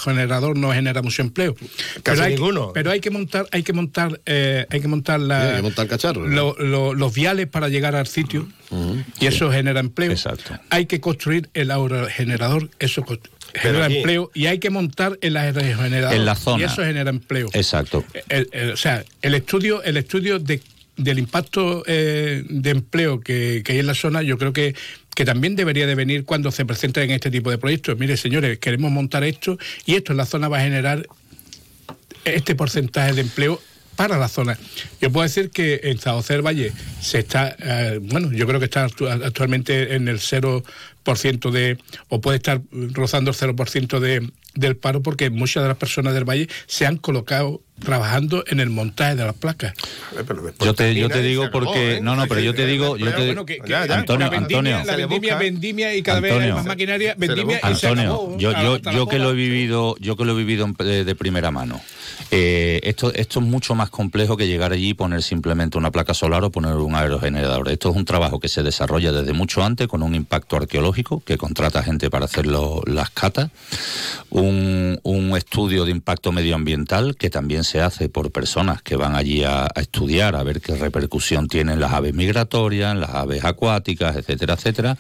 [0.02, 1.55] generador no genera mucho empleo.
[1.55, 1.70] Casi
[2.02, 2.72] pero hay, ninguno.
[2.72, 7.14] Pero hay que montar, hay que montar, eh, hay que montar, la, montar cachorro, los
[7.14, 8.48] viales para llegar al sitio
[9.20, 10.11] y eso genera empleo.
[10.11, 10.59] Exacto.
[10.70, 11.70] Hay que construir el
[12.09, 13.05] generador, eso
[13.59, 16.62] genera empleo y hay que montar el aerogenerador en la zona.
[16.62, 17.49] y eso genera empleo.
[17.53, 18.05] Exacto.
[18.73, 20.61] o sea, el estudio, el estudio de,
[20.97, 24.75] del impacto eh, de empleo que, hay en la zona, yo creo que
[25.14, 27.99] que también debería de venir cuando se presenten este tipo de proyectos.
[27.99, 31.07] Mire, señores, queremos montar esto y esto en la zona va a generar
[32.27, 33.59] este porcentaje de empleo
[33.97, 34.59] para la zona.
[35.01, 38.85] Yo puedo decir que en Zaocer Valle se está, eh, bueno, yo creo que está
[38.85, 40.62] actualmente en el 0%
[41.53, 42.61] de, o puede estar
[42.92, 46.97] rozando el 0% de, del paro porque muchas de las personas del valle se han
[46.97, 49.75] colocado trabajando en el montaje de las placas.
[50.61, 54.31] Yo te, yo te digo porque no no pero yo te digo yo te Antonio
[54.33, 54.83] Antonio.
[54.85, 59.19] la vendimia, vendimia y cada vez hay más maquinaria vendimia Antonio yo yo yo que
[59.19, 61.81] lo he vivido yo que lo he vivido de primera mano.
[62.31, 66.15] Eh, esto, esto es mucho más complejo que llegar allí y poner simplemente una placa
[66.15, 67.69] solar o poner un aerogenerador.
[67.69, 71.39] Esto es un trabajo que se desarrolla desde mucho antes con un impacto arqueológico que
[71.39, 73.51] contrata gente para hacer las catas,
[74.31, 79.44] un, un, estudio de impacto medioambiental que también se hace por personas que van allí
[79.44, 84.96] a, estudiar, a ver qué repercusión tienen las aves migratorias, las aves acuáticas, etcétera, etcétera.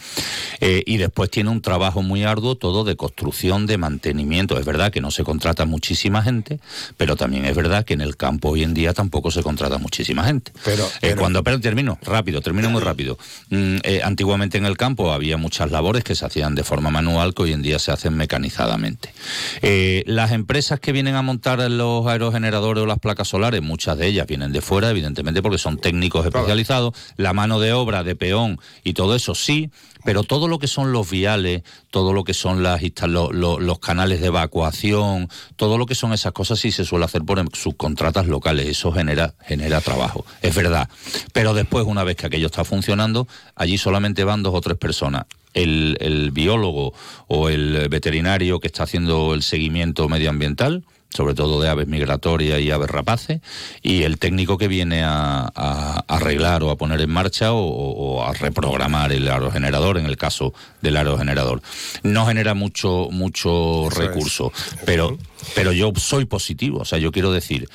[0.60, 4.58] Eh, y después tiene un trabajo muy arduo todo de construcción, de mantenimiento.
[4.58, 6.60] Es verdad que no se contrata muchísima gente,
[6.96, 10.24] pero también es verdad que en el campo hoy en día tampoco se contrata muchísima
[10.24, 10.52] gente.
[10.64, 13.16] Pero, eh, cuando pero termino rápido, termino muy rápido.
[13.50, 17.34] Mm, eh, antiguamente en el campo había muchas labores que se hacían de forma manual
[17.34, 19.12] que hoy en día se hacen mecanizadamente.
[20.06, 24.26] Las empresas que vienen a montar los aerogeneradores o las placas solares, muchas de ellas
[24.26, 26.94] vienen de fuera, evidentemente porque son técnicos especializados.
[27.16, 29.70] La mano de obra de peón y todo eso sí,
[30.04, 34.20] pero todo lo que son los viales, todo lo que son las los, los, canales
[34.20, 38.26] de evacuación, todo lo que son esas cosas sí se suele hacer por em, subcontratas
[38.26, 38.68] locales.
[38.68, 40.88] Eso genera, genera trabajo, es verdad.
[41.32, 45.24] Pero después, una vez que aquello está funcionando, allí solamente van dos o tres personas.
[45.54, 46.92] El, el biólogo
[47.28, 50.84] o el veterinario que está haciendo el seguimiento medioambiental,
[51.16, 53.40] sobre todo de aves migratorias y aves rapaces,
[53.82, 55.46] y el técnico que viene a,
[56.06, 60.52] arreglar o a poner en marcha o, a reprogramar el aerogenerador, en el caso
[60.82, 61.62] del aerogenerador.
[62.02, 64.52] No genera mucho, mucho recurso,
[64.84, 65.16] pero,
[65.54, 67.68] pero yo soy positivo, o sea, yo quiero decir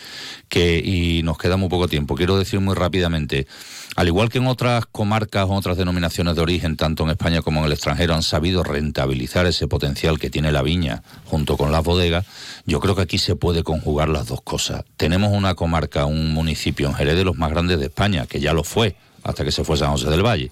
[0.48, 3.48] que, y nos queda muy poco tiempo, quiero decir muy rápidamente,
[3.96, 7.60] al igual que en otras comarcas o otras denominaciones de origen, tanto en España como
[7.60, 11.84] en el extranjero, han sabido rentabilizar ese potencial que tiene la viña junto con las
[11.84, 12.26] bodegas,
[12.66, 14.86] yo creo que aquí se puede conjugar las dos cosas.
[14.96, 18.54] Tenemos una comarca, un municipio en Jerez de los más grandes de España, que ya
[18.54, 20.52] lo fue, hasta que se fue San José del Valle.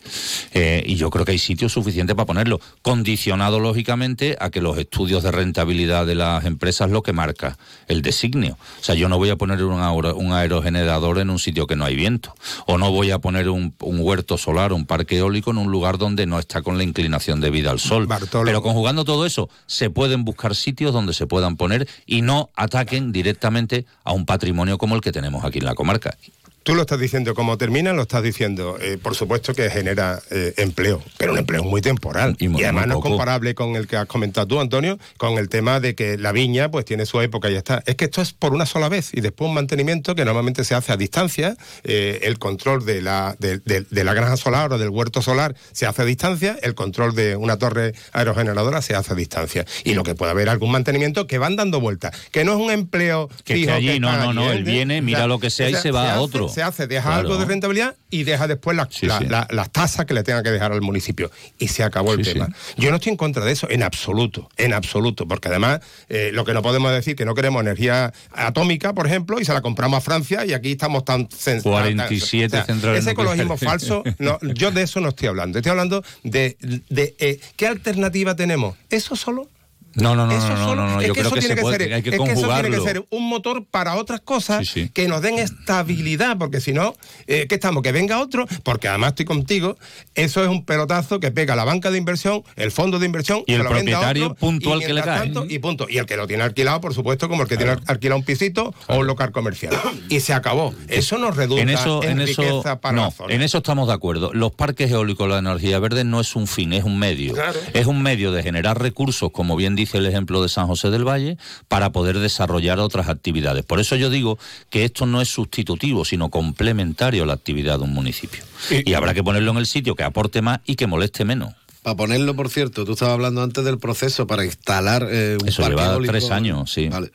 [0.54, 4.78] Eh, y yo creo que hay sitios suficientes para ponerlo, condicionado lógicamente a que los
[4.78, 8.58] estudios de rentabilidad de las empresas lo que marca el designio.
[8.80, 11.86] O sea, yo no voy a poner un, un aerogenerador en un sitio que no
[11.86, 15.72] hay viento, o no voy a poner un, huerto solar, un parque eólico en un
[15.72, 18.08] lugar donde no está con la inclinación de vida al sol.
[18.46, 23.12] Pero conjugando todo eso, se pueden buscar sitios donde se puedan poner y no ataquen
[23.12, 26.18] directamente a un patrimonio como el que tenemos aquí en la comarca
[26.64, 28.78] Tú lo estás diciendo, como termina, lo estás diciendo.
[28.82, 32.36] Eh, por supuesto que genera eh, empleo, pero un empleo muy temporal.
[32.40, 35.80] Y, además no es comparable con el que has comentado tú, Antonio, con el tema
[35.80, 37.82] de que la viña pues tiene su época y ya está.
[37.86, 40.76] Es que esto es por una sola vez y después un mantenimiento que normalmente se
[40.76, 41.56] hace a distancia.
[41.84, 45.56] eh, el control de la, de, de- de la granja solar o del huerto solar
[45.72, 46.58] se hace a distancia.
[46.62, 49.66] El control de una torre aerogeneradora se hace a distancia.
[49.84, 52.16] Y lo que puede haber algún mantenimiento que van dando vueltas.
[52.32, 54.58] Que no es un empleo Que es que fijo allí, no, está no, no, allí,
[54.58, 57.20] él viene, mira lo que sea y se va a hace- Se hace, deja Claro.
[57.22, 59.26] algo de rentabilidad y deja después la- Sí, la- sí.
[59.28, 61.32] la- las tasas que le tenga que dejar al municipio.
[61.58, 62.50] Y se acabó el Sí, tema.
[62.78, 65.80] Yo no estoy en contra de eso, en absoluto, en absoluto, porque además
[66.10, 69.54] eh, lo que no podemos decir que no queremos energía atómica, por ejemplo, y se
[69.54, 71.28] la compramos a Francia y aquí estamos tan...
[71.30, 75.60] sen- 47 tan- centrales Ese ecologismo falso, no, yo de eso no estoy hablando.
[75.60, 76.58] Estoy hablando de,
[76.90, 78.76] de, eh, qué alternativa tenemos.
[78.90, 79.48] ¿Eso solo?
[79.96, 82.16] No, no, no, Eso no, yo creo que, tiene que ser- hay que es que
[82.16, 82.84] eso tiene conjugarlo.
[82.84, 84.90] que ser un motor para otras cosas Sí, sí.
[84.94, 86.96] que nos den estabilidad, porque si no,
[87.28, 87.84] eh, ¿qué estamos?
[87.84, 89.78] Que venga otro, porque además estoy contigo,
[90.16, 93.54] eso es un pelotazo que pega la banca de inversión, el fondo de inversión, Y
[93.54, 95.20] el propietario otro, puntual y que le cae.
[95.20, 95.88] tanto, y punto.
[95.90, 98.74] Y el que lo tiene alquilado, por supuesto, como el que tiene alquilado un pisito
[98.88, 99.74] o un local comercial.
[100.10, 100.74] Y se acabó.
[100.88, 103.34] Eso nos redunda en eso, en eso, riqueza para no, la zona.
[103.34, 104.32] en eso estamos de acuerdo.
[104.34, 107.34] Los parques eólicos, la energía verde no es un fin, es un medio.
[107.34, 107.60] Claro.
[107.74, 111.08] Es un medio de generar recursos, como bien dice el ejemplo de San José del
[111.08, 113.64] Valle, para poder desarrollar otras actividades.
[113.66, 114.38] Por eso yo digo
[114.70, 118.44] que esto no es sustitutivo, sino complementario a la actividad de un municipio.
[118.86, 121.54] Y, habrá que ponerlo en el sitio que aporte más y que moleste menos.
[121.82, 125.68] Para ponerlo, por cierto, tú estabas hablando antes del proceso para instalar eh, un Eso
[125.68, 126.12] lleva eólico.
[126.12, 126.90] tres años, sí.
[126.90, 127.12] Vale.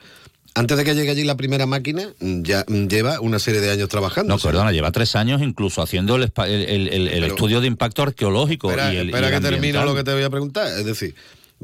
[0.57, 4.33] Antes de que llegue allí la primera máquina, ya lleva una serie de años trabajando.
[4.35, 7.61] No, perdona, lleva tres años incluso haciendo el, espa- el- el- el- el Pero- estudio
[7.61, 10.31] de impacto arqueológico Espera, y el, espera y que termino lo que te voy a
[10.31, 10.69] preguntar.
[10.69, 11.15] Es decir,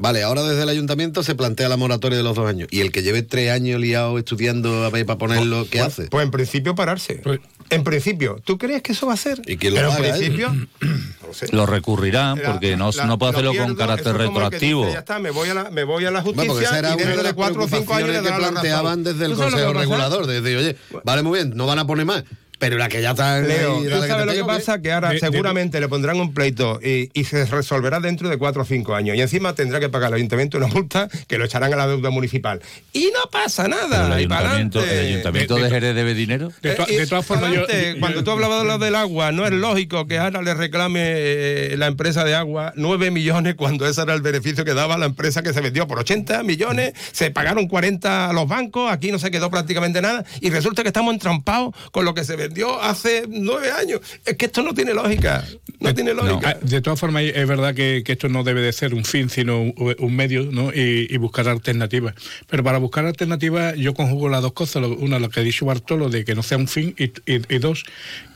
[0.01, 2.67] vale, ahora desde el ayuntamiento se plantea la moratoria de los dos años.
[2.71, 6.07] Y el que lleve tres años liado estudiando a ver para ponerlo, ¿qué hace?
[6.07, 7.21] Pues en principio pararse.
[7.69, 9.41] En principio, ¿tú crees que eso va a ser?
[9.47, 10.09] ¿Y quién lo Pero en eh?
[10.11, 10.49] principio,
[11.27, 11.47] no sé.
[11.53, 14.81] Lo recurrirán La- porque no, la- no puede lo hacerlo pierdo, con carácter retroactivo.
[14.81, 16.79] dice, ya está, me voy a la, me voy a la Bueno, porque justicia esa
[16.79, 19.31] era y una de dentro de las cuatro o cinco años que planteaban desde el
[19.31, 19.79] ¿Tú sabes lo Consejo?
[19.79, 20.27] Regulador.
[20.27, 20.75] De decir, oye,
[21.05, 22.23] vale muy bien, no van a poner más.
[22.61, 24.81] Pero la que ya está en Leo, ahí, ¿tú sabes lo que pasa?
[24.81, 28.37] Que ahora De- de- seguramente le pondrán un pleito y, y se resolverá dentro de
[28.37, 29.17] cuatro o cinco años.
[29.17, 32.11] Y encima tendrá que pagar al ayuntamiento una multa que lo echarán a la deuda
[32.11, 32.61] municipal.
[32.93, 34.05] Y no pasa Pero nada.
[34.05, 36.51] el ayuntamiento, el ayuntamiento de Jerez debe dinero.
[36.61, 38.93] De, to- Eh, de todas formas, yo, adelante, yo- cuando tú hablabas de lo del
[38.95, 43.55] agua, no es lógico que ahora le reclame eh, la empresa de agua 9 millones
[43.55, 46.93] cuando ese era el beneficio que daba la empresa que se vendió por 80 millones,
[47.11, 50.89] se pagaron 40 a los bancos, aquí no se quedó prácticamente nada y resulta que
[50.89, 52.50] estamos entrampados con lo que se vendió
[52.81, 53.99] hace 9 años.
[54.25, 55.45] Es que esto no tiene lógica,
[55.79, 56.57] no tiene lógica.
[56.61, 59.29] Ah, De todas formas, es verdad que, que esto no debe de ser un fin,
[59.29, 60.71] sino un, un medio, ¿no?
[60.73, 62.15] Y, y buscar alternativas.
[62.47, 64.83] Pero para buscar alternativas, yo conjugo las dos cosas.
[64.85, 67.57] Una, lo que ha dicho Bartolo, de que no sea un fin, y, y- y
[67.59, 67.83] dos,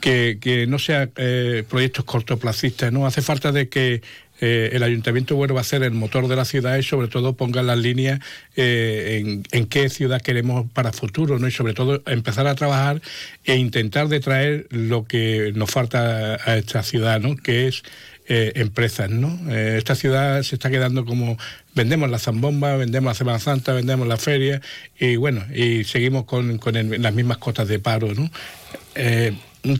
[0.01, 3.05] que, que no sea eh, proyectos cortoplacistas, ¿no?
[3.05, 4.01] Hace falta de que
[4.41, 7.63] eh, el ayuntamiento vuelva a ser el motor de la ciudad y sobre todo ponga
[7.63, 8.19] las líneas
[8.55, 11.47] eh, en, qué ciudad queremos para futuro, ¿no?
[11.47, 13.01] Y sobre todo empezar a trabajar
[13.45, 17.37] e intentar de traer lo que nos falta a esta ciudad, ¿no?
[17.37, 17.83] Que es
[18.27, 19.39] eh, empresas, ¿no?
[19.51, 21.37] Esta ciudad se está quedando como
[21.73, 24.61] vendemos la zambomba, vendemos la Semana Santa, vendemos la feria
[24.99, 28.29] y bueno, y seguimos con, con las mismas cotas de paro, ¿no?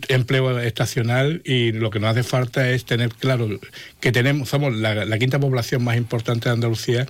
[0.08, 3.48] Empleo estacional y lo que nos hace falta es tener claro
[4.00, 7.06] que tenemos somos la, la quinta población más importante de Andalucía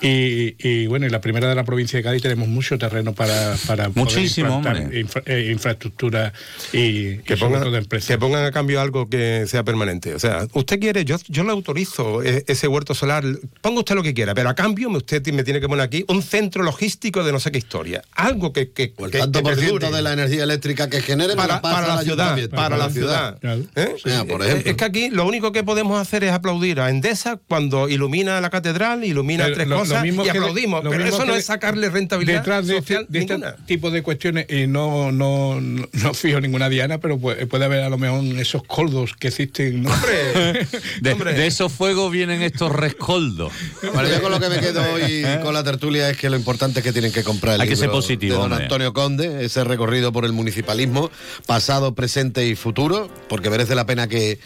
[0.00, 3.56] y, y, bueno y la primera de la provincia de Cádiz tenemos mucho terreno para
[3.66, 5.00] para poder Muchísimo, hombre.
[5.00, 6.32] infra- eh, infraestructura
[6.72, 10.14] y, que y pongan, que pongan a cambio algo que sea permanente.
[10.14, 13.24] O sea, usted quiere, yo, yo le autorizo e- ese huerto solar,
[13.60, 16.04] ponga usted lo que quiera, pero a cambio me- usted me tiene que poner aquí
[16.08, 18.02] un centro logístico de no sé qué historia.
[18.12, 21.60] Algo que, que, que- tanto que por ciento de la energía eléctrica que genere para,
[21.60, 23.38] para la ciudad, para la ciudad.
[23.42, 23.96] ¿Eh?
[24.28, 24.70] Por Eh, ejemplo.
[24.70, 28.50] Es que aquí lo único que podemos hacer es aplaudir a Endesa cuando ilumina la
[28.50, 30.82] catedral, ilumina Pero tres lo- lo cosas mismo y que- aplaudimos.
[30.88, 34.46] pero eso no es sacarle rentabilidad detrás de, social este, de este tipo de cuestiones
[34.50, 38.22] y no no no, no fijo ninguna diana pero puede, puede haber a lo mejor
[38.40, 39.90] esos coldos que existen ¿no?
[39.92, 40.66] Hombre,
[41.00, 41.32] De, hombre.
[41.34, 43.52] de esos fuegos vienen estos rescoldos.
[43.94, 46.80] Bueno, yo con lo que me quedo hoy con la tertulia es que lo importante
[46.80, 48.52] es que tienen que comprar el Hay que ser positivo, de don.
[48.52, 51.10] Antonio Conde, ese recorrido por el municipalismo,
[51.46, 54.38] pasado, presente y futuro, porque merece la pena que...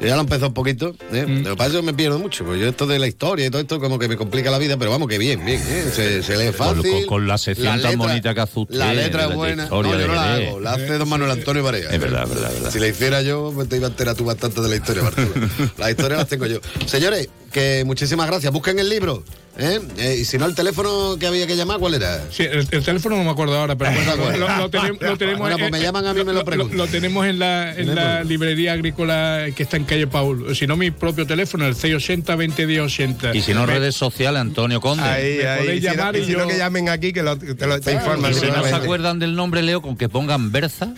[0.00, 1.24] yo Ya lo empezó un poquito, ¿eh?
[1.26, 1.42] Mm.
[1.44, 3.50] Lo que pasa es que me pierdo mucho, porque yo esto de la historia y
[3.50, 5.90] todo esto como que me complica la vida, pero vamos, que bien, bien, ¿eh?
[5.94, 6.90] se, se lee fácil.
[6.90, 9.66] con- con la sección tan bonita que hace usted, La letra es buena.
[9.66, 11.90] no, yo no la hago, la hace don Manuel Antonio Barea.
[11.90, 12.70] Es verdad, verdad, verdad.
[12.70, 15.30] Si la hiciera yo, pues te iba a enterar tú bastante de la historia, Bartolo.
[15.78, 16.60] Las historias las tengo yo.
[16.86, 18.52] Señores, que muchísimas gracias.
[18.52, 19.22] Busquen el libro.
[19.58, 19.80] ¿Eh?
[19.98, 22.20] Eh, y si no, el teléfono que había que llamar, ¿cuál era?
[22.30, 25.40] Sí, el, el teléfono no me acuerdo ahora, pero lo, lo- lo tenemos, lo tenemos
[25.40, 26.76] Bueno, pues me eh, llaman a mí y me lo lo- preguntan.
[26.78, 30.54] Lo, tenemos en la, en la librería agrícola que está en calle Paul.
[30.56, 35.02] Si no, mi propio teléfono, el 680 201080 Y si no, redes sociales, Antonio Conde.
[35.04, 35.58] Ahí, Me ahí.
[35.60, 37.80] podéis Si no- llamar y y si no, que llamen aquí, que lo- te, lo,
[37.80, 38.32] te informan.
[38.32, 40.88] Y si no se acuerdan del nombre, Leo, con que pongan Berza.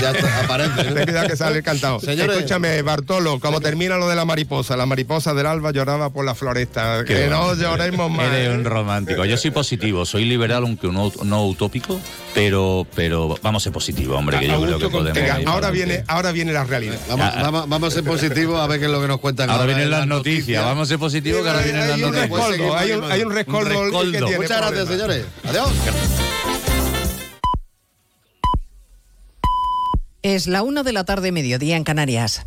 [0.00, 0.84] Ya está, aparece.
[0.84, 2.00] Ten cuidado que sale cantado.
[2.00, 2.36] Señores.
[2.36, 4.76] Escúchame, Bartolo, como termina lo de la mariposa.
[4.76, 7.04] La mariposa del alba lloraba por la floresta.
[7.04, 7.48] Qué que bueno.
[7.48, 8.26] no lloremos más.
[8.32, 8.54] Eres ¿eh?
[8.54, 9.24] un romántico.
[9.24, 12.00] Yo soy positivo, soy liberal, aunque no, no utópico,
[12.34, 15.46] pero, pero vamos a ser positivo, hombre, que yo creo que podemos.
[15.46, 16.98] Ahora viene, ahora viene la realidad.
[17.08, 17.42] Vamos, Ah, ah.
[17.42, 19.74] vamos, vamos a ser positivos a ver qué es lo que nos cuentan Ahora ahora
[19.74, 20.64] vienen en las noticias.
[20.64, 22.30] Vamos a ser positivos, que ahora vienen las hay un noticias.
[22.30, 23.70] rescoldo, hay un, hay un rescoldo.
[23.78, 24.12] Un rescoldo.
[24.12, 25.24] que tiene Muchas gracias, señores.
[25.44, 25.70] Adiós.
[30.22, 32.46] Es la una de la tarde, mediodía en Canarias.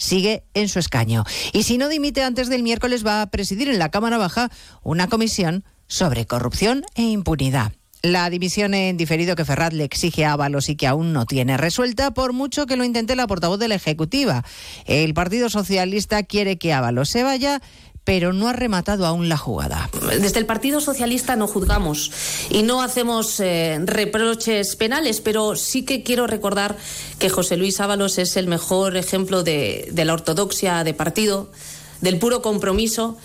[0.00, 1.24] sigue en su escaño.
[1.52, 4.50] Y si no dimite antes del miércoles, va a presidir en la Cámara Baja
[4.82, 7.72] una comisión sobre corrupción e impunidad.
[8.02, 11.58] La dimisión en diferido que Ferraz le exige a Ábalos y que aún no tiene
[11.58, 14.42] resuelta, por mucho que lo intente la portavoz de la Ejecutiva.
[14.86, 17.60] El Partido Socialista quiere que Ábalos se vaya,
[18.04, 19.90] pero no ha rematado aún la jugada.
[20.20, 22.10] Desde el Partido Socialista no juzgamos
[22.50, 26.76] y no hacemos eh, reproches penales, pero sí que quiero recordar
[27.18, 31.50] que José Luis Ábalos es el mejor ejemplo de, la ortodoxia de partido,
[32.00, 33.18] del puro compromiso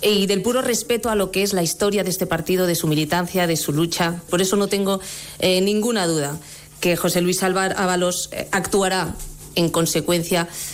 [0.00, 2.86] y del puro respeto a lo que es la historia de este partido, de su
[2.88, 4.22] militancia, de su lucha.
[4.30, 5.00] Por eso no tengo
[5.38, 6.36] eh, ninguna duda
[6.80, 9.14] que José Luis Ábalos eh, actuará
[9.54, 10.48] en consecuencia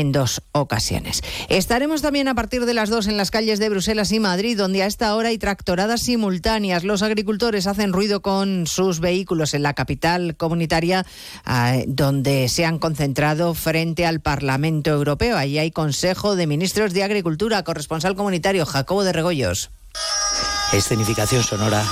[0.00, 1.22] en dos ocasiones.
[1.48, 4.82] Estaremos también a partir de las dos en las calles de Bruselas y Madrid, donde
[4.82, 6.82] a esta hora hay tractoradas simultáneas.
[6.82, 11.06] Los agricultores hacen ruido con sus vehículos en la capital comunitaria,
[11.44, 15.36] ah, donde se han concentrado frente al Parlamento Europeo.
[15.36, 19.70] Allí hay Consejo de Ministros de Agricultura, corresponsal comunitario Jacobo de Regoyos.
[20.72, 21.84] Escenificación sonora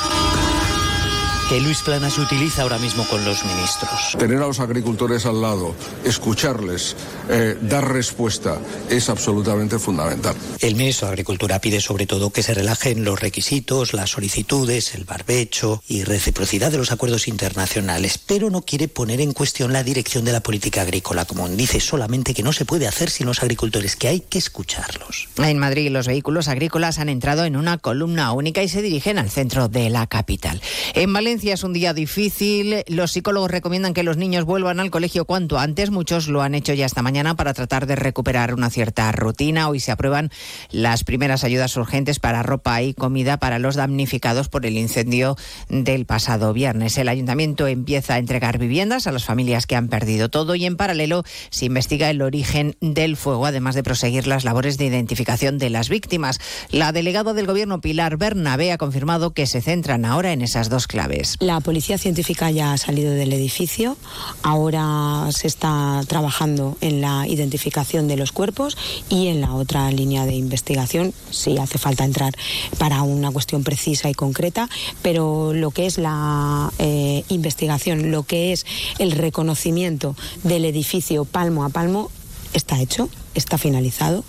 [1.52, 4.16] que Luis Planas utiliza ahora mismo con los ministros.
[4.18, 6.96] Tener a los agricultores al lado, escucharles,
[7.28, 10.34] eh, dar respuesta, es absolutamente fundamental.
[10.60, 15.04] El ministro de Agricultura pide sobre todo que se relajen los requisitos, las solicitudes, el
[15.04, 20.24] barbecho y reciprocidad de los acuerdos internacionales, pero no quiere poner en cuestión la dirección
[20.24, 21.58] de la política agrícola común.
[21.58, 25.28] Dice solamente que no se puede hacer sin los agricultores, que hay que escucharlos.
[25.36, 29.28] En Madrid, los vehículos agrícolas han entrado en una columna única y se dirigen al
[29.28, 30.58] centro de la capital.
[30.94, 32.84] En Valencia es un día difícil.
[32.86, 35.90] Los psicólogos recomiendan que los niños vuelvan al colegio cuanto antes.
[35.90, 39.68] Muchos lo han hecho ya esta mañana para tratar de recuperar una cierta rutina.
[39.68, 40.30] Hoy se aprueban
[40.70, 45.36] las primeras ayudas urgentes para ropa y comida para los damnificados por el incendio
[45.68, 46.96] del pasado viernes.
[46.98, 50.76] El ayuntamiento empieza a entregar viviendas a las familias que han perdido todo y en
[50.76, 55.70] paralelo se investiga el origen del fuego, además de proseguir las labores de identificación de
[55.70, 56.38] las víctimas.
[56.70, 60.86] La delegada del Gobierno, Pilar Bernabé, ha confirmado que se centran ahora en esas dos
[60.86, 61.21] claves.
[61.40, 63.96] La policía científica ya ha salido del edificio.
[64.42, 68.76] Ahora se está trabajando en la identificación de los cuerpos
[69.08, 72.34] y en la otra línea de investigación, si hace falta entrar
[72.78, 74.68] para una cuestión precisa y concreta,
[75.02, 78.66] pero lo que es la eh, investigación, lo que es
[78.98, 82.10] el reconocimiento del edificio palmo a palmo,
[82.52, 84.24] está hecho, está finalizado.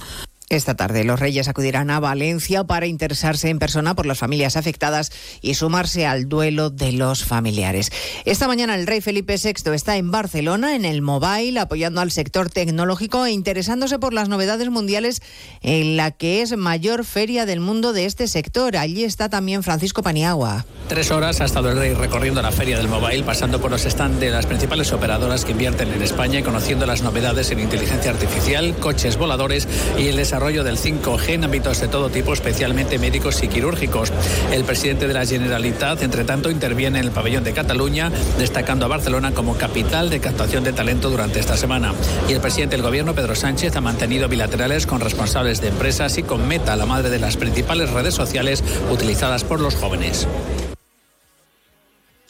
[0.49, 5.11] Esta tarde los reyes acudirán a Valencia para interesarse en persona por las familias afectadas
[5.41, 7.91] y sumarse al duelo de los familiares.
[8.25, 12.49] Esta mañana el rey Felipe VI está en Barcelona, en el Mobile, apoyando al sector
[12.49, 15.21] tecnológico e interesándose por las novedades mundiales
[15.61, 18.77] en la que es mayor feria del mundo de este sector.
[18.77, 20.65] Allí está también Francisco Paniagua.
[20.87, 24.19] Tres horas ha estado el rey recorriendo la feria del Mobile, pasando por los stands
[24.19, 28.75] de las principales operadoras que invierten en España y conociendo las novedades en inteligencia artificial,
[28.75, 29.67] coches voladores
[29.97, 34.11] y el desarrollo del 5G en ámbitos de todo tipo, especialmente médicos y quirúrgicos.
[34.51, 38.89] El presidente de la Generalitat, entre tanto, interviene en el pabellón de Cataluña, destacando a
[38.89, 41.93] Barcelona como capital de captación de talento durante esta semana.
[42.27, 46.23] Y el presidente del gobierno, Pedro Sánchez, ha mantenido bilaterales con responsables de empresas y
[46.23, 50.27] con Meta, la madre de las principales redes sociales utilizadas por los jóvenes.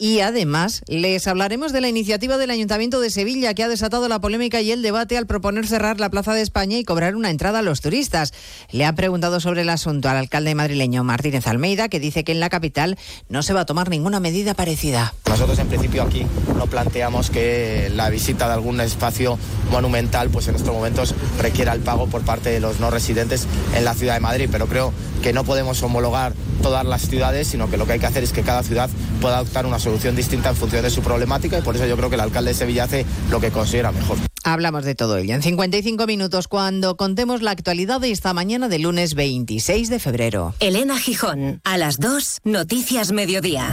[0.04, 4.20] Y además les hablaremos de la iniciativa del Ayuntamiento de Sevilla que ha desatado la
[4.20, 7.60] polémica y el debate al proponer cerrar la Plaza de España y cobrar una entrada
[7.60, 8.34] a los turistas.
[8.70, 12.40] Le ha preguntado sobre el asunto al alcalde madrileño Martínez Almeida, que dice que en
[12.40, 12.98] la capital
[13.30, 15.14] no se va a tomar ninguna medida parecida.
[15.26, 19.38] Nosotros en principio aquí no planteamos que la visita de algún espacio
[19.70, 23.86] monumental pues en estos momentos requiera el pago por parte de los no residentes en
[23.86, 24.92] la ciudad de Madrid, pero creo
[25.24, 28.30] que no podemos homologar todas las ciudades, sino que lo que hay que hacer es
[28.30, 28.90] que cada ciudad
[29.22, 32.10] pueda adoptar una solución distinta en función de su problemática y por eso yo creo
[32.10, 34.18] que el alcalde de Sevilla hace lo que considera mejor.
[34.44, 38.78] Hablamos de todo ello en 55 minutos cuando contemos la actualidad de esta mañana de
[38.78, 40.54] lunes 26 de febrero.
[40.60, 43.72] Elena Gijón, a las 2, Noticias Mediodía.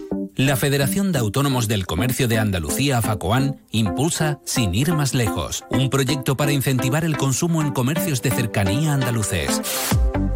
[0.47, 5.91] La Federación de Autónomos del Comercio de Andalucía, FACOAN, impulsa Sin ir más lejos, un
[5.91, 9.61] proyecto para incentivar el consumo en comercios de cercanía andaluces.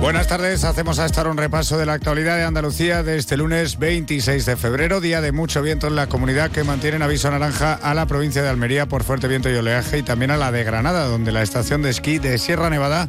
[0.00, 3.78] Buenas tardes, hacemos a estar un repaso de la actualidad de Andalucía de este lunes
[3.78, 7.92] 26 de febrero, día de mucho viento en la comunidad que mantienen aviso naranja a
[7.92, 11.04] la provincia de Almería por fuerte viento y oleaje y también a la de Granada,
[11.04, 13.08] donde la estación de esquí de Sierra Nevada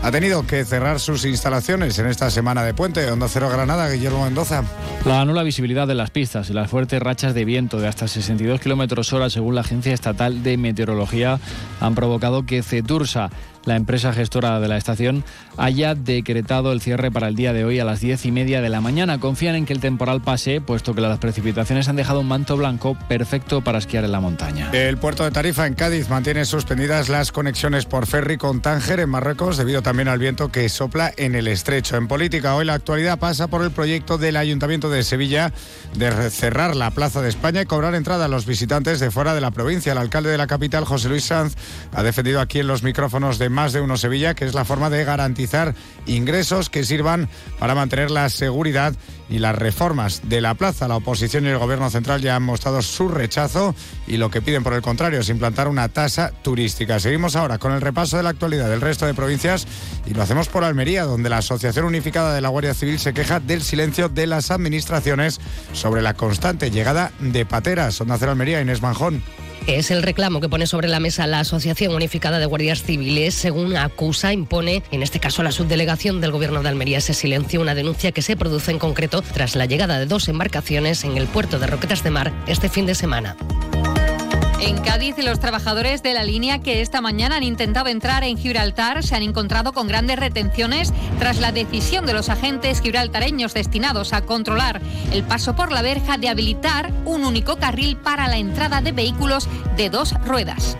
[0.00, 3.10] ha tenido que cerrar sus instalaciones en esta semana de puente.
[3.10, 4.62] Onda Cero Granada, Guillermo Mendoza.
[5.04, 8.60] La nula visibilidad de las pistas y las fuertes rachas de viento de hasta 62
[8.60, 11.40] kilómetros hora, según la Agencia Estatal de Meteorología,
[11.80, 13.30] han provocado que Cetursa
[13.68, 15.24] la empresa gestora de la estación
[15.56, 18.68] haya decretado el cierre para el día de hoy a las diez y media de
[18.68, 19.20] la mañana.
[19.20, 22.96] Confían en que el temporal pase, puesto que las precipitaciones han dejado un manto blanco
[23.08, 24.70] perfecto para esquiar en la montaña.
[24.72, 29.10] El puerto de Tarifa en Cádiz mantiene suspendidas las conexiones por ferry con Tánger en
[29.10, 31.96] Marruecos debido también al viento que sopla en el estrecho.
[31.96, 35.52] En política hoy la actualidad pasa por el proyecto del Ayuntamiento de Sevilla
[35.94, 39.40] de cerrar la Plaza de España y cobrar entrada a los visitantes de fuera de
[39.40, 39.92] la provincia.
[39.92, 41.54] El alcalde de la capital, José Luis Sanz,
[41.92, 44.88] ha defendido aquí en los micrófonos de más de uno Sevilla, que es la forma
[44.88, 45.74] de garantizar
[46.06, 47.28] ingresos que sirvan
[47.58, 48.94] para mantener la seguridad
[49.28, 50.86] y las reformas de la plaza.
[50.86, 53.74] La oposición y el gobierno central ya han mostrado su rechazo
[54.06, 57.00] y lo que piden por el contrario es implantar una tasa turística.
[57.00, 59.66] Seguimos ahora con el repaso de la actualidad del resto de provincias
[60.06, 63.40] y lo hacemos por Almería, donde la Asociación Unificada de la Guardia Civil se queja
[63.40, 65.40] del silencio de las administraciones
[65.72, 68.00] sobre la constante llegada de pateras.
[68.00, 69.20] Onda Cero Almería, Inés Manjón.
[69.68, 73.34] Es el reclamo que pone sobre la mesa la Asociación Unificada de Guardias Civiles.
[73.34, 77.74] Según acusa, impone, en este caso la subdelegación del Gobierno de Almería, ese silencio, una
[77.74, 81.58] denuncia que se produce en concreto tras la llegada de dos embarcaciones en el puerto
[81.58, 83.36] de Roquetas de Mar este fin de semana.
[84.60, 89.04] En Cádiz, los trabajadores de la línea que esta mañana han intentado entrar en Gibraltar
[89.04, 94.22] se han encontrado con grandes retenciones tras la decisión de los agentes gibraltareños destinados a
[94.22, 94.80] controlar
[95.12, 99.48] el paso por la verja de habilitar un único carril para la entrada de vehículos
[99.76, 100.76] de dos ruedas.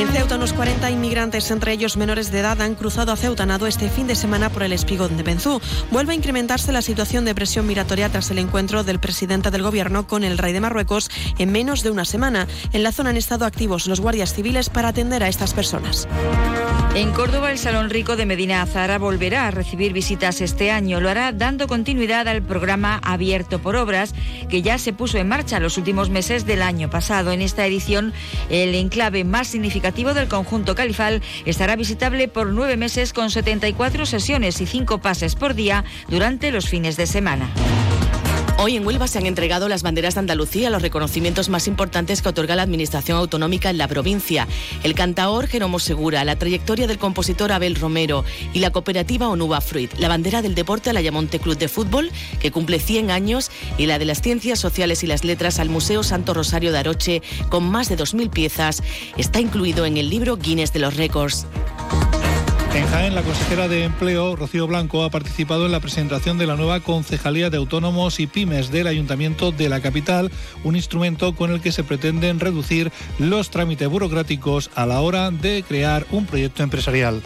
[0.00, 3.66] En Ceuta, unos 40 inmigrantes, entre ellos menores de edad, han cruzado a Ceuta Nado
[3.66, 5.60] este fin de semana por el espigón de Benzú.
[5.90, 10.06] Vuelve a incrementarse la situación de presión migratoria tras el encuentro del presidente del gobierno
[10.06, 12.48] con el rey de Marruecos en menos de una semana.
[12.72, 16.08] En la zona han estado activos los guardias civiles para atender a estas personas.
[16.94, 21.00] En Córdoba, el Salón Rico de Medina Azara volverá a recibir visitas este año.
[21.00, 24.12] Lo hará dando continuidad al programa Abierto por Obras,
[24.48, 27.30] que ya se puso en marcha los últimos meses del año pasado.
[27.30, 28.12] En esta edición,
[28.48, 34.60] el enclave más significativo del conjunto califal estará visitable por nueve meses con 74 sesiones
[34.60, 37.50] y cinco pases por día durante los fines de semana.
[38.62, 42.28] Hoy en Huelva se han entregado las banderas de Andalucía, los reconocimientos más importantes que
[42.28, 44.46] otorga la Administración Autonómica en la provincia.
[44.82, 49.90] El cantaor Jeromo Segura, la trayectoria del compositor Abel Romero y la cooperativa Onuba Fruit.
[49.96, 53.98] La bandera del deporte al Ayamonte Club de Fútbol, que cumple 100 años, y la
[53.98, 57.88] de las ciencias sociales y las letras al Museo Santo Rosario de Aroche, con más
[57.88, 58.82] de 2.000 piezas,
[59.16, 61.46] está incluido en el libro Guinness de los Récords.
[62.72, 66.54] En Jaén, la consejera de Empleo, Rocío Blanco, ha participado en la presentación de la
[66.54, 70.30] nueva Concejalía de Autónomos y Pymes del Ayuntamiento de la capital,
[70.62, 75.64] un instrumento con el que se pretenden reducir los trámites burocráticos a la hora de
[75.66, 77.20] crear un proyecto empresarial.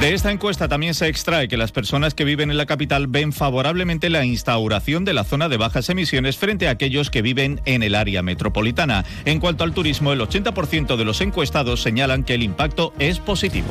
[0.00, 3.32] De esta encuesta también se extrae que las personas que viven en la capital ven
[3.32, 7.82] favorablemente la instauración de la zona de bajas emisiones frente a aquellos que viven en
[7.82, 9.04] el área metropolitana.
[9.24, 13.66] En cuanto al turismo, el 80% de los encuestados señalan que el impacto es positivo.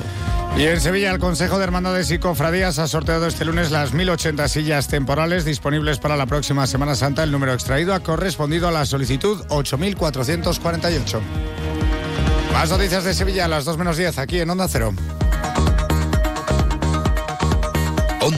[0.58, 4.50] Y en Sevilla, el Consejo de Hermandades y Cofradías ha sorteado este lunes las 1.080
[4.50, 7.24] sillas temporales disponibles para la próxima Semana Santa.
[7.24, 11.22] El número extraído ha correspondido a la solicitud 8.448.
[12.52, 14.94] Más noticias de Sevilla a las 2 menos 10 aquí en Onda Cero.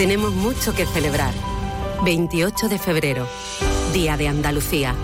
[0.00, 1.34] Tenemos mucho que celebrar.
[2.06, 3.26] 28 de febrero,
[3.92, 4.94] Día de Andalucía,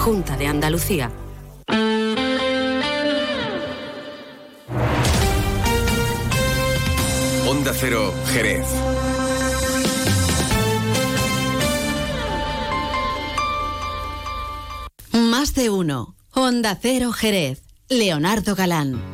[0.00, 1.10] Junta de Andalucía.
[7.48, 8.66] Onda Cero, Jerez.
[15.12, 16.16] Más de uno.
[16.34, 17.62] Onda Cero Jerez.
[17.88, 19.13] Leonardo Galán.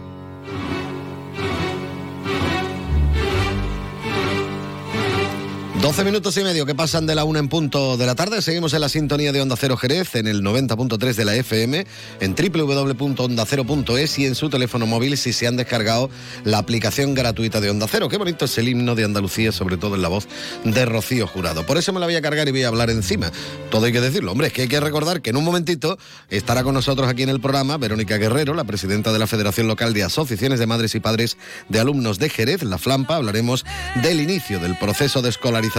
[5.83, 8.43] 12 minutos y medio que pasan de la una en punto de la tarde.
[8.43, 11.87] Seguimos en la sintonía de Onda Cero Jerez en el 90.3 de la FM,
[12.20, 16.11] en www.ondacero.es y en su teléfono móvil si se han descargado
[16.45, 18.11] la aplicación gratuita de Onda Cero.
[18.11, 20.28] Qué bonito es el himno de Andalucía, sobre todo en la voz
[20.64, 21.64] de Rocío Jurado.
[21.64, 23.33] Por eso me la voy a cargar y voy a hablar encima.
[23.70, 24.33] Todo hay que decirlo.
[24.33, 25.97] Hombre, es que hay que recordar que en un momentito
[26.28, 29.95] estará con nosotros aquí en el programa Verónica Guerrero, la presidenta de la Federación Local
[29.95, 31.39] de Asociaciones de Madres y Padres
[31.70, 33.16] de Alumnos de Jerez, la Flampa.
[33.16, 33.64] Hablaremos
[34.03, 35.70] del inicio del proceso de escolarización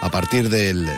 [0.00, 0.88] a partir del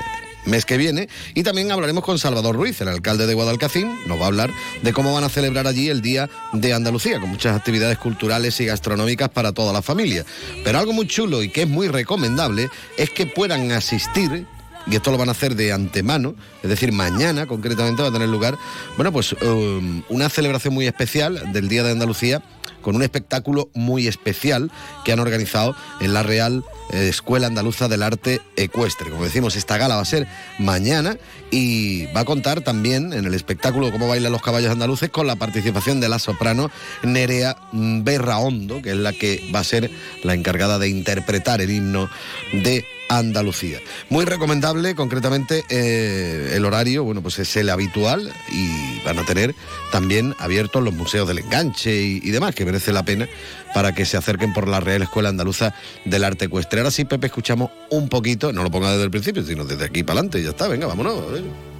[0.47, 4.24] mes que viene y también hablaremos con Salvador Ruiz, el alcalde de Guadalcacín, nos va
[4.24, 4.51] a hablar
[4.83, 8.66] de cómo van a celebrar allí el Día de Andalucía, con muchas actividades culturales y
[8.66, 10.24] gastronómicas para toda la familia.
[10.64, 14.47] Pero algo muy chulo y que es muy recomendable es que puedan asistir
[14.87, 18.28] y esto lo van a hacer de antemano, es decir, mañana concretamente va a tener
[18.28, 18.59] lugar,
[18.97, 22.43] bueno, pues um, una celebración muy especial del Día de Andalucía
[22.83, 24.70] con un espectáculo muy especial
[25.05, 29.11] que han organizado en la Real Escuela Andaluza del Arte Ecuestre.
[29.11, 30.26] Como decimos, esta gala va a ser
[30.59, 31.16] mañana
[31.51, 35.36] y va a contar también en el espectáculo Cómo bailan los caballos andaluces con la
[35.36, 36.70] participación de la soprano
[37.03, 39.90] Nerea Berraondo, que es la que va a ser
[40.22, 42.09] la encargada de interpretar el himno
[42.53, 43.78] de Andalucía.
[44.09, 49.55] Muy recomendable, concretamente eh, el horario, bueno, pues es el habitual y van a tener
[49.90, 53.28] también abiertos los museos del enganche y demás, que merece la pena
[53.75, 56.81] para que se acerquen por la Real Escuela Andaluza del Arte Ecuestre.
[56.81, 60.03] Ahora sí, Pepe, escuchamos un poquito, no lo ponga desde el principio, sino desde aquí
[60.03, 61.72] para adelante, ya está, venga, vámonos.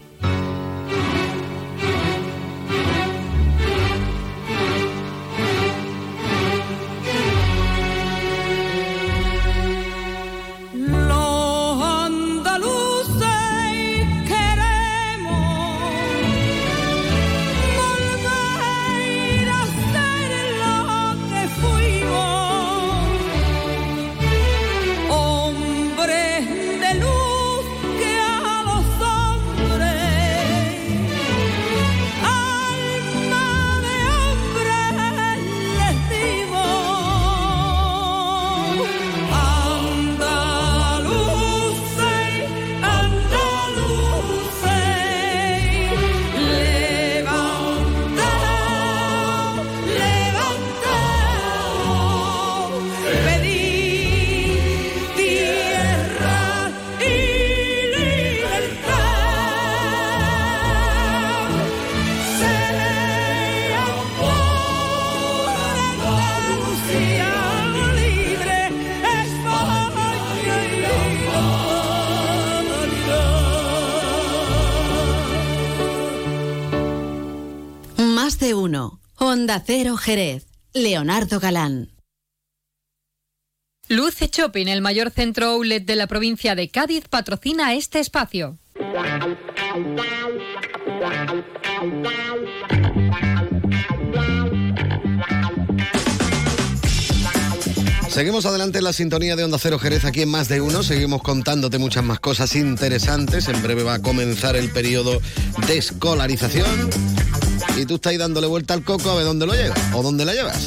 [79.53, 80.47] Onda Cero Jerez.
[80.73, 81.91] Leonardo Galán.
[83.87, 88.59] Luce Shopping, el mayor centro outlet de la provincia de Cádiz, patrocina este espacio.
[98.09, 100.83] Seguimos adelante en la sintonía de Onda Cero Jerez aquí en Más de Uno.
[100.83, 103.49] Seguimos contándote muchas más cosas interesantes.
[103.49, 105.21] En breve va a comenzar el periodo
[105.67, 106.89] de escolarización.
[107.77, 110.25] Y tú estás ahí dándole vuelta al coco a ver dónde lo llevas, o dónde
[110.25, 110.67] la llevas,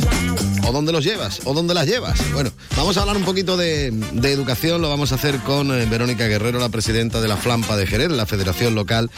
[0.67, 2.19] o dónde los llevas, o dónde las llevas.
[2.33, 4.81] Bueno, vamos a hablar un poquito de, de educación.
[4.81, 8.09] Lo vamos a hacer con eh, Verónica Guerrero, la presidenta de la Flampa de Jerez,
[8.11, 9.11] la Federación Local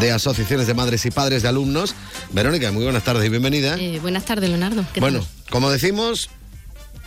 [0.00, 1.94] de Asociaciones de Madres y Padres de Alumnos.
[2.32, 3.76] Verónica, muy buenas tardes y bienvenida.
[3.78, 4.84] Eh, buenas tardes, Leonardo.
[4.94, 5.28] ¿Qué Bueno, tal?
[5.50, 6.30] como decimos,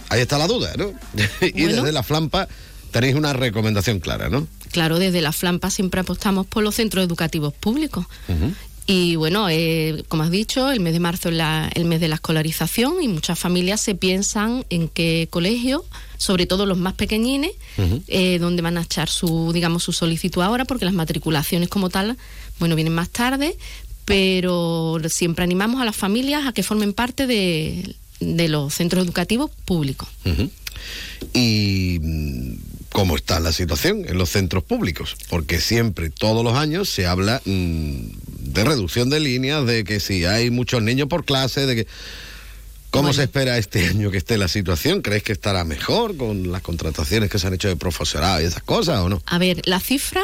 [0.10, 0.92] ahí está la duda, ¿no?
[1.42, 1.78] y Bueno.
[1.78, 2.48] desde la Flampa
[2.92, 4.48] tenéis una recomendación clara, ¿no?
[4.72, 8.06] Claro, desde la Flampa siempre apostamos por los centros educativos públicos.
[8.90, 12.08] Y bueno, eh, como has dicho, el mes de marzo es la- el mes de
[12.08, 15.84] la escolarización y muchas familias se piensan en qué colegio,
[16.18, 17.52] sobre todo los más pequeñines,
[18.08, 22.16] eh, donde van a echar su, digamos, su solicitud ahora, porque las matriculaciones como tal,
[22.60, 23.58] bueno, vienen más tarde,
[24.06, 29.52] pero siempre animamos a las familias a que formen parte de, de los centros educativos
[29.66, 30.08] públicos.
[31.34, 32.00] Y
[32.98, 37.44] cómo está la situación en los centros públicos, porque siempre, todos los años, se habla
[37.46, 37.96] mm,
[38.56, 41.88] de reducción de líneas, de que si hay muchos niños por clase, de que...
[42.90, 45.04] ¿Cómo se espera este año que esté la situación?
[45.04, 48.64] ¿Crees que estará mejor con las contrataciones que se han hecho de profesorado y esas
[48.64, 49.22] cosas o no?
[49.28, 50.24] A ver, la cifra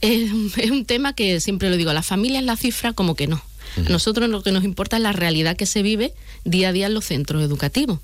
[0.00, 3.14] es, un- es un tema que siempre lo digo, a las familias la cifra como
[3.14, 3.40] que no.
[3.76, 6.12] A nosotros lo que nos importa es la realidad que se vive
[6.44, 8.00] día a día en los centros educativos.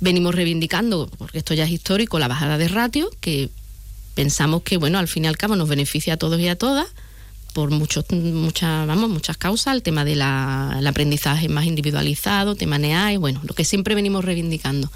[0.00, 3.50] Venimos reivindicando, porque esto ya es histórico, la bajada de ratio, que
[4.14, 6.88] pensamos que, bueno, al fin y al cabo nos beneficia a todos y a todas,
[7.52, 13.40] por muchos, muchas, vamos, muchas causas, el tema del aprendizaje más individualizado, tema NEAE, bueno,
[13.42, 14.92] lo que siempre venimos reivindicando.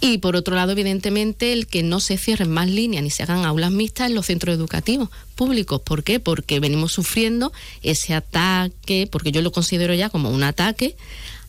[0.00, 3.44] Y por otro lado, evidentemente, el que no se cierren más líneas ni se hagan
[3.44, 5.80] aulas mixtas en los centros educativos públicos.
[5.80, 6.20] ¿Por qué?
[6.20, 10.96] Porque venimos sufriendo ese ataque, porque yo lo considero ya como un ataque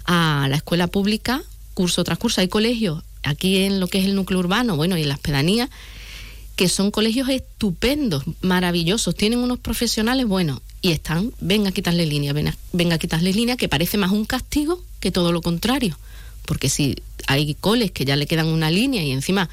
[0.06, 1.43] a la escuela pública,
[1.78, 2.41] curso tras curso.
[2.41, 5.69] Hay colegios aquí en lo que es el núcleo urbano, bueno, y en las pedanías,
[6.55, 12.34] que son colegios estupendos, maravillosos, tienen unos profesionales buenos y están, venga quitarle línea,
[12.73, 15.95] venga a quitarle línea, que parece más un castigo que todo lo contrario.
[16.45, 16.95] Porque si
[17.28, 19.47] hay coles que ya le quedan una línea y encima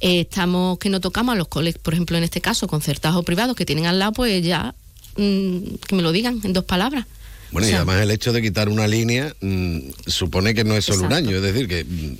[0.00, 3.24] eh, estamos que no tocamos a los coles, por ejemplo, en este caso, concertados o
[3.24, 4.72] privados que tienen al lado, pues ya
[5.16, 5.58] mm,
[5.88, 7.06] que me lo digan en dos palabras.
[7.52, 10.84] Bueno, O y además el hecho de quitar una línea mm, supone que no es
[10.84, 12.16] solo un año, es decir, que mm,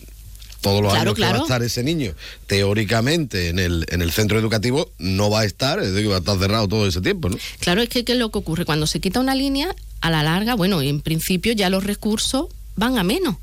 [0.60, 2.14] todos los Claro, años que va a estar ese niño,
[2.46, 6.18] teóricamente en el, en el centro educativo, no va a estar, es decir, va a
[6.18, 7.36] estar cerrado todo ese tiempo, ¿no?
[7.60, 8.64] Claro, es que ¿qué es lo que ocurre?
[8.64, 12.46] Cuando se quita una línea, a la larga, bueno, en principio ya los recursos
[12.76, 13.36] van a menos.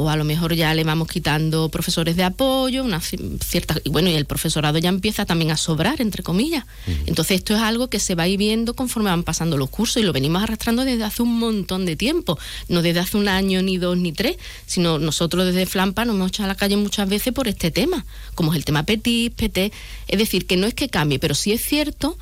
[0.00, 3.76] O a lo mejor ya le vamos quitando profesores de apoyo, una ci- cierta.
[3.82, 6.64] Y bueno, y el profesorado ya empieza también a sobrar, entre comillas.
[7.06, 10.00] Entonces, esto es algo que se va a ir viendo conforme van pasando los cursos
[10.00, 12.38] y lo venimos arrastrando desde hace un montón de tiempo.
[12.68, 14.36] No desde hace un año, ni dos, ni tres,
[14.66, 18.06] sino nosotros desde Flampa nos hemos echado a la calle muchas veces por este tema,
[18.36, 19.72] como es el tema PETI, PT.
[20.06, 22.16] Es decir, que no es que cambie, pero sí es cierto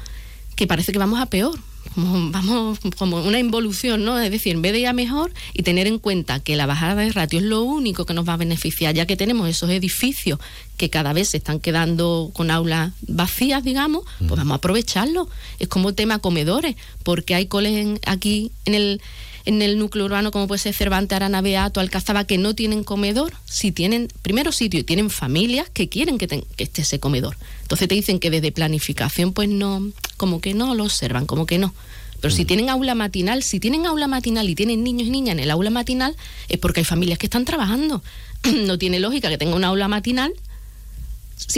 [0.54, 1.58] que parece que vamos a peor.
[1.96, 4.16] Como, vamos como una involución, ¿no?
[4.20, 6.94] Es decir, en vez de ir a mejor y tener en cuenta que la bajada
[7.02, 10.38] de ratio es lo único que nos va a beneficiar, ya que tenemos esos edificios
[10.76, 15.28] que cada vez se están quedando con aulas vacías, digamos, pues vamos a aprovecharlo.
[15.58, 19.00] Es como tema comedores, porque hay coles en- aquí en el
[19.46, 23.32] en el núcleo urbano como puede ser Cervantes, Arana, Beato, Alcazaba, que no tienen comedor,
[23.46, 27.36] si tienen, primero sitio, y tienen familias que quieren que, ten- que esté ese comedor.
[27.62, 31.58] Entonces te dicen que desde planificación pues no, como que no lo observan, como que
[31.58, 31.72] no.
[32.20, 35.40] Pero si tienen aula matinal, si tienen aula matinal y tienen niños y niñas en
[35.40, 36.16] el aula matinal,
[36.48, 38.02] es porque hay familias que están trabajando.
[38.66, 40.32] no tiene lógica que tenga un aula matinal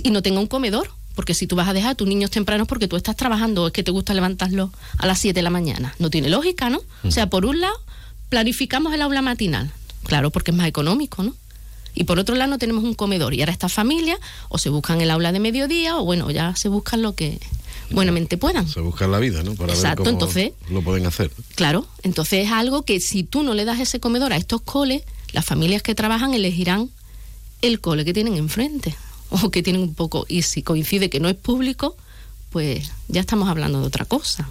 [0.02, 0.90] y no tenga un comedor.
[1.18, 3.66] Porque si tú vas a dejar a tus niños tempranos porque tú estás trabajando o
[3.66, 5.92] es que te gusta levantarlos a las 7 de la mañana.
[5.98, 6.80] No tiene lógica, ¿no?
[7.02, 7.74] O sea, por un lado,
[8.28, 9.68] planificamos el aula matinal.
[10.04, 11.34] Claro, porque es más económico, ¿no?
[11.92, 13.34] Y por otro lado, no tenemos un comedor.
[13.34, 16.68] Y ahora estas familias o se buscan el aula de mediodía o, bueno, ya se
[16.68, 17.40] buscan lo que
[17.90, 18.68] buenamente puedan.
[18.68, 19.56] Se buscan la vida, ¿no?
[19.56, 21.32] Para Exacto, ver cómo entonces- lo pueden hacer.
[21.56, 25.02] Claro, entonces es algo que si tú no le das ese comedor a estos coles,
[25.32, 26.90] las familias que trabajan elegirán
[27.60, 28.94] el cole que tienen enfrente
[29.30, 31.96] o que tienen un poco y si coincide que no es público,
[32.50, 34.48] pues ya estamos hablando de otra cosa.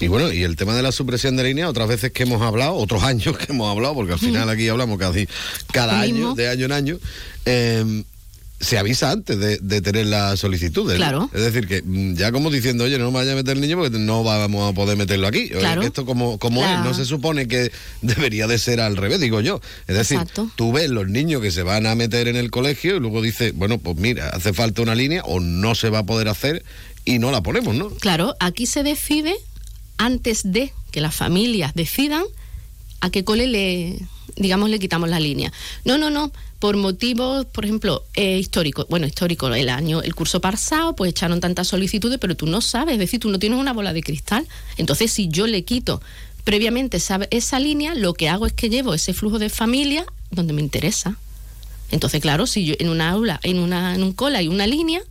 [0.00, 2.74] Y bueno, y el tema de la supresión de línea, otras veces que hemos hablado,
[2.74, 5.28] otros años que hemos hablado, porque al final aquí hablamos casi
[5.72, 6.98] cada año, de año en año,
[7.44, 8.04] eh,
[8.58, 10.94] se avisa antes de, de tener las solicitudes.
[10.98, 11.04] ¿no?
[11.04, 11.30] Claro.
[11.34, 13.76] Es decir, que mm, ya como diciendo, oye, no me vaya a meter el niño
[13.76, 15.48] porque no vamos a poder meterlo aquí.
[15.50, 15.82] Claro.
[15.82, 17.70] Esto como, como La- es, no se supone que
[18.02, 19.60] debería de ser al revés, digo yo.
[19.86, 20.50] Es decir, Exacto.
[20.56, 23.52] tú ves los niños que se van a meter en el colegio y luego dices,
[23.54, 26.64] bueno, pues mira, hace falta una línea o no se va a poder hacer
[27.04, 27.90] y no la ponemos, ¿no?
[27.90, 29.34] Claro, aquí se decide
[29.98, 32.24] antes de que las familias decidan
[33.00, 33.98] a qué cole le,
[34.36, 35.52] digamos, le quitamos la línea.
[35.84, 38.86] No, no, no, por motivos, por ejemplo, eh, históricos.
[38.88, 42.94] Bueno, histórico, el año, el curso pasado, pues echaron tantas solicitudes, pero tú no sabes,
[42.94, 44.46] es decir, tú no tienes una bola de cristal.
[44.76, 46.00] Entonces, si yo le quito
[46.44, 50.52] previamente esa, esa línea, lo que hago es que llevo ese flujo de familia donde
[50.52, 51.16] me interesa.
[51.90, 55.02] Entonces, claro, si yo en una aula, en, una, en un cole hay una línea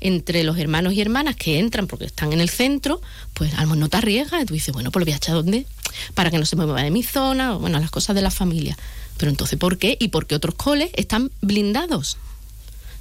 [0.00, 3.00] entre los hermanos y hermanas que entran porque están en el centro,
[3.34, 5.16] pues a lo mejor no te arriesgas y tú dices, bueno, pues lo voy a
[5.16, 5.66] echar dónde,
[6.14, 8.76] para que no se mueva de mi zona, o, bueno, las cosas de la familia.
[9.18, 9.96] Pero entonces, ¿por qué?
[10.00, 12.16] Y porque otros coles están blindados.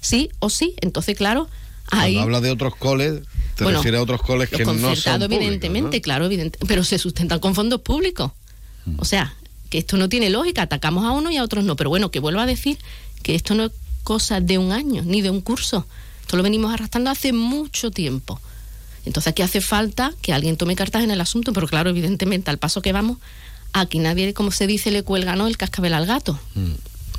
[0.02, 0.76] Sí o sí.
[0.82, 1.50] Entonces, claro,
[1.92, 2.16] ahí...
[2.16, 3.22] Cuando habla de otros coles,
[3.56, 6.02] te Bueno, refieres a otros coles que no son públicos, evidentemente, ¿no?
[6.02, 8.32] claro, evidente, pero se sustentan con fondos públicos.
[8.98, 9.36] O sea,
[9.70, 11.76] que esto no tiene lógica, atacamos a uno y a otros no.
[11.76, 12.78] Pero bueno, que vuelvo a decir
[13.22, 13.72] que esto no es
[14.04, 15.86] cosa de un año, ni de un curso.
[16.30, 18.40] Esto lo venimos arrastrando hace mucho tiempo.
[19.04, 22.60] Entonces aquí hace falta que alguien tome cartas en el asunto, pero claro, evidentemente, al
[22.60, 23.18] paso que vamos,
[23.74, 25.48] aquí nadie, como se dice, le cuelga ¿no?
[25.48, 26.40] el cascabel al gato.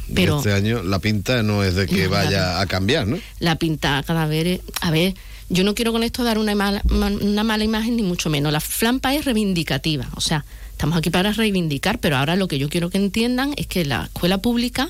[0.06, 2.58] Y Pero- este año la pinta no es de que No, vaya claro.
[2.60, 3.18] a cambiar, ¿no?
[3.40, 4.60] la pinta cada vez.
[4.80, 5.16] A ver,
[5.48, 8.52] yo no quiero con esto dar una mala, una mala imagen, ni mucho menos.
[8.52, 12.68] La flampa es reivindicativa, o sea, estamos aquí para reivindicar, pero ahora lo que yo
[12.68, 14.88] quiero que entiendan es que la escuela pública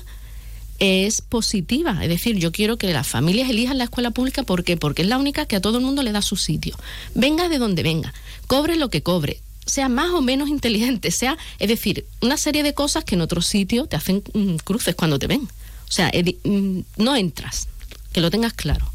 [0.81, 4.41] es positiva, es decir, yo quiero que las familias elijan la escuela pública.
[4.41, 6.75] Porque es la única que a todo el mundo le da su sitio.
[7.13, 8.15] Venga de donde venga,
[8.47, 12.73] cobre lo que cobre, sea más o menos inteligente, sea, es decir, una serie de
[12.73, 15.41] cosas que en otros sitios te hacen mm, cruces cuando te ven.
[15.41, 16.11] O sea,
[16.43, 17.67] mm, no entras,
[18.11, 18.91] que lo tengas claro,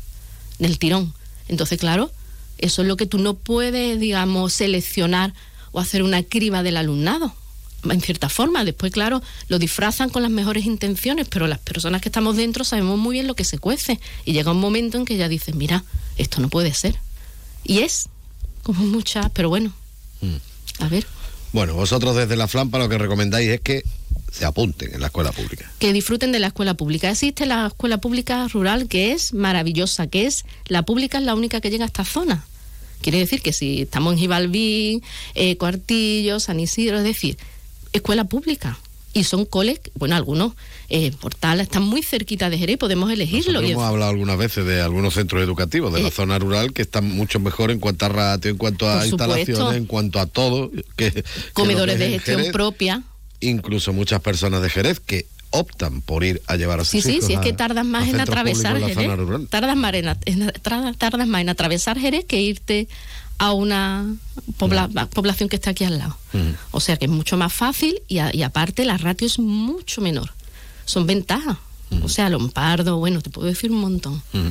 [0.58, 1.14] del tirón.
[1.46, 2.10] Entonces, claro,
[2.58, 5.34] eso es lo que tú no puedes, digamos, seleccionar
[5.70, 7.32] o hacer una criba del alumnado,
[7.94, 8.64] en cierta forma.
[8.64, 12.98] Después, claro, lo disfrazan con las mejores intenciones, pero las personas que estamos dentro sabemos
[12.98, 14.00] muy bien lo que se cuece.
[14.24, 15.84] Y llega un momento en que ya dices, mira,
[16.16, 16.96] esto no puede ser.
[17.64, 18.08] Y es,
[18.62, 19.72] como muchas, pero bueno,
[20.78, 21.06] a ver,
[21.52, 23.82] Bueno, vosotros desde la Flampa lo que recomendáis es que
[24.30, 25.70] se apunten en la escuela pública.
[25.78, 27.10] que disfruten de la escuela pública.
[27.10, 31.60] Existe la escuela pública rural que es maravillosa, que es, la pública es la única
[31.60, 32.44] que llega a esta zona.
[33.00, 35.02] Quiere decir que si estamos en Gibalbí,
[35.34, 37.38] eh, Cuartillo, San Isidro, es decir,
[37.96, 38.78] escuela pública.
[39.12, 40.52] Y son coles, bueno, algunos,
[40.90, 43.52] eh, Portal, están muy cerquita de Jerez, podemos elegirlo.
[43.54, 46.82] Nosotros hemos hablado algunas veces de algunos centros educativos de la Eh, zona rural que
[46.82, 49.16] están mucho mejor en cuanto a ratio, en cuanto a supuesto.
[49.16, 50.70] instalaciones, en cuanto a todo.
[50.96, 51.24] Que,
[51.54, 52.52] comedores que de gestión Jerez.
[52.52, 53.02] propia.
[53.40, 57.12] Incluso muchas personas de Jerez que optan por ir a llevar a sus Sí, sí,
[57.16, 59.48] hijos sí, es que tardas más en atravesar Jerez.
[59.48, 62.86] Tardas más en- tardas- tardas más en atravesar Jerez que irte
[63.38, 64.14] a una
[64.58, 66.16] pobla- población que está aquí al lado.
[66.70, 70.00] O sea que es mucho más fácil y, a- y aparte la ratio es mucho
[70.00, 70.30] menor.
[70.84, 71.56] Son ventajas.
[72.02, 74.20] O sea, Lompardo, bueno, te puedo decir un montón.
[74.32, 74.48] Mm.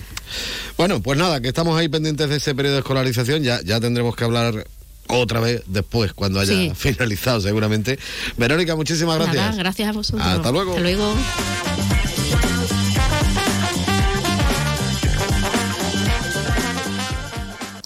[0.78, 3.44] Bueno, pues nada, que estamos ahí pendientes de ese periodo de escolarización.
[3.44, 4.66] Ya, ya tendremos que hablar
[5.08, 6.72] otra vez después, cuando haya Sí.
[6.76, 8.00] finalizado seguramente.
[8.38, 9.36] Verónica, muchísimas gracias.
[9.38, 10.26] Nada, gracias a vosotros.
[10.26, 10.72] Hasta luego.
[10.72, 11.14] Hasta luego.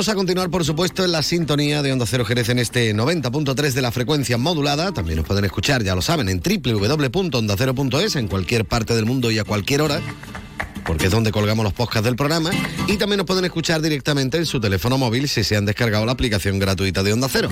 [0.00, 3.72] Vamos a continuar, por supuesto, en la sintonía de Onda Cero Jerez en este 90.3
[3.72, 4.92] de la frecuencia modulada.
[4.92, 9.38] También nos pueden escuchar, ya lo saben, en www.ondacero.es en cualquier parte del mundo y
[9.38, 10.00] a cualquier hora,
[10.90, 12.50] porque es donde colgamos los podcasts del programa.
[12.88, 16.10] Y también nos pueden escuchar directamente en su teléfono móvil si se han descargado la
[16.10, 17.48] aplicación gratuita de Onda Cero.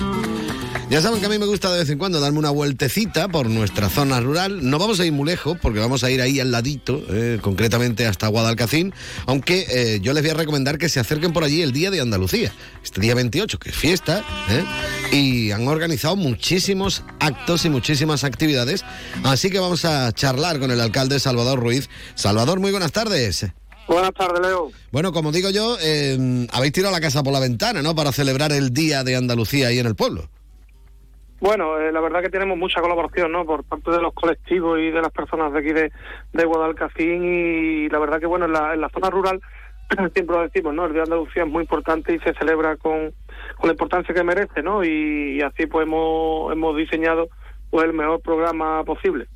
[0.89, 3.47] Ya saben que a mí me gusta de vez en cuando darme una vueltecita por
[3.47, 4.67] nuestra zona rural.
[4.67, 8.07] No vamos a ir muy lejos porque vamos a ir ahí al ladito, eh, concretamente
[8.07, 8.91] hasta Guadalcacín,
[9.27, 12.01] aunque eh, yo les voy a recomendar que se acerquen por allí el día de
[12.01, 12.51] Andalucía,
[12.83, 15.15] este día 28, que es fiesta, ¿eh?
[15.15, 18.83] y han organizado muchísimos actos y muchísimas actividades.
[19.23, 21.87] Así que vamos a charlar con el alcalde Salvador Ruiz.
[22.15, 23.28] Salvador, muy buenas tardes.
[23.87, 24.69] Buenas tardes, Leo.
[24.91, 27.95] Bueno, como digo yo, eh, habéis tirado la casa por la ventana, ¿no?
[27.95, 30.29] Para celebrar el Día de Andalucía ahí en el pueblo.
[31.39, 33.45] Bueno, eh, la verdad que tenemos mucha colaboración, ¿no?
[33.45, 35.91] Por parte de los colectivos y de las personas de aquí de,
[36.33, 39.41] de Guadalcacín y la verdad que, bueno, en la, en la zona rural
[40.13, 40.85] siempre lo decimos, ¿no?
[40.85, 43.13] El Día de Andalucía es muy importante y se celebra con,
[43.57, 44.83] con la importancia que merece, ¿no?
[44.83, 47.29] Y, y así pues hemos, hemos diseñado
[47.69, 49.27] pues el mejor programa posible.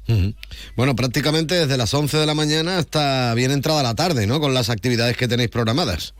[0.75, 4.39] Bueno, prácticamente desde las 11 de la mañana hasta bien entrada la tarde, ¿no?
[4.39, 6.15] Con las actividades que tenéis programadas.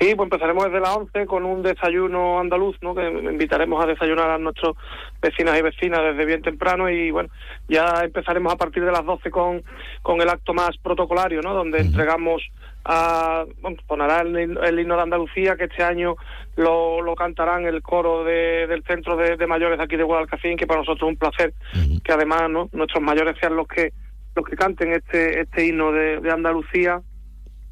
[0.00, 2.94] Y pues empezaremos desde las 11 con un desayuno andaluz, ¿no?
[2.94, 4.76] Que invitaremos a desayunar a nuestros
[5.22, 7.28] vecinas y vecinas desde bien temprano y bueno,
[7.68, 9.62] ya empezaremos a partir de las 12 con,
[10.02, 11.54] con el acto más protocolario, ¿no?
[11.54, 12.42] Donde entregamos
[12.84, 16.16] a, bueno, sonará el, el himno de Andalucía que este año
[16.56, 20.66] lo, lo cantarán el coro de- del centro de, de mayores aquí de Guadalcacín, que
[20.66, 21.54] para nosotros es un placer
[22.02, 22.68] que además, ¿no?
[22.72, 23.92] Nuestros mayores sean los que
[24.36, 27.00] los que canten este este himno de, de Andalucía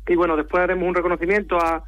[0.07, 1.83] y bueno, después haremos un reconocimiento a,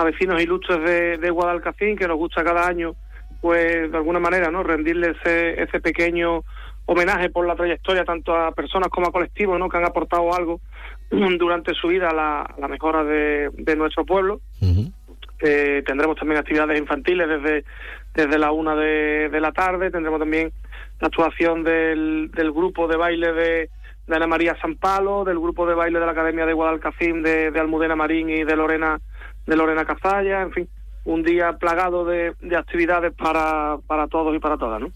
[0.00, 2.94] a vecinos ilustres de, de Guadalcacín, que nos gusta cada año,
[3.40, 4.62] pues de alguna manera, ¿no?
[4.62, 6.42] Rendirle ese, ese pequeño
[6.86, 9.68] homenaje por la trayectoria, tanto a personas como a colectivos, ¿no?
[9.68, 10.60] Que han aportado algo
[11.10, 14.40] durante su vida a la, a la mejora de, de nuestro pueblo.
[15.42, 17.64] Eh, tendremos también actividades infantiles desde,
[18.14, 20.52] desde la una de, de la tarde, tendremos también
[21.00, 23.70] la actuación del, del grupo de baile de,
[24.06, 27.50] de Ana María San Palo, del grupo de baile de la Academia de Guadalcacín de,
[27.50, 29.00] de Almudena Marín y de Lorena
[29.50, 30.68] de Lorena Cazalla, en fin,
[31.04, 34.90] un día plagado de, de actividades para, para todos y para todas, ¿no?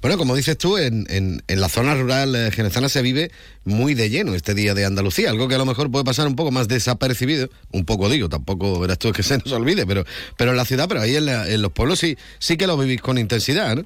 [0.00, 3.30] Bueno, como dices tú, en, en- en la zona rural eh, jerezana se vive
[3.64, 6.34] muy de lleno este Día de Andalucía, algo que a lo mejor puede pasar un
[6.36, 10.04] poco más desapercibido, un poco digo, tampoco verás tú que se nos olvide, pero,
[10.38, 12.76] pero en la ciudad, pero ahí en, la- en los pueblos sí, sí que lo
[12.78, 13.84] vivís con intensidad, ¿no?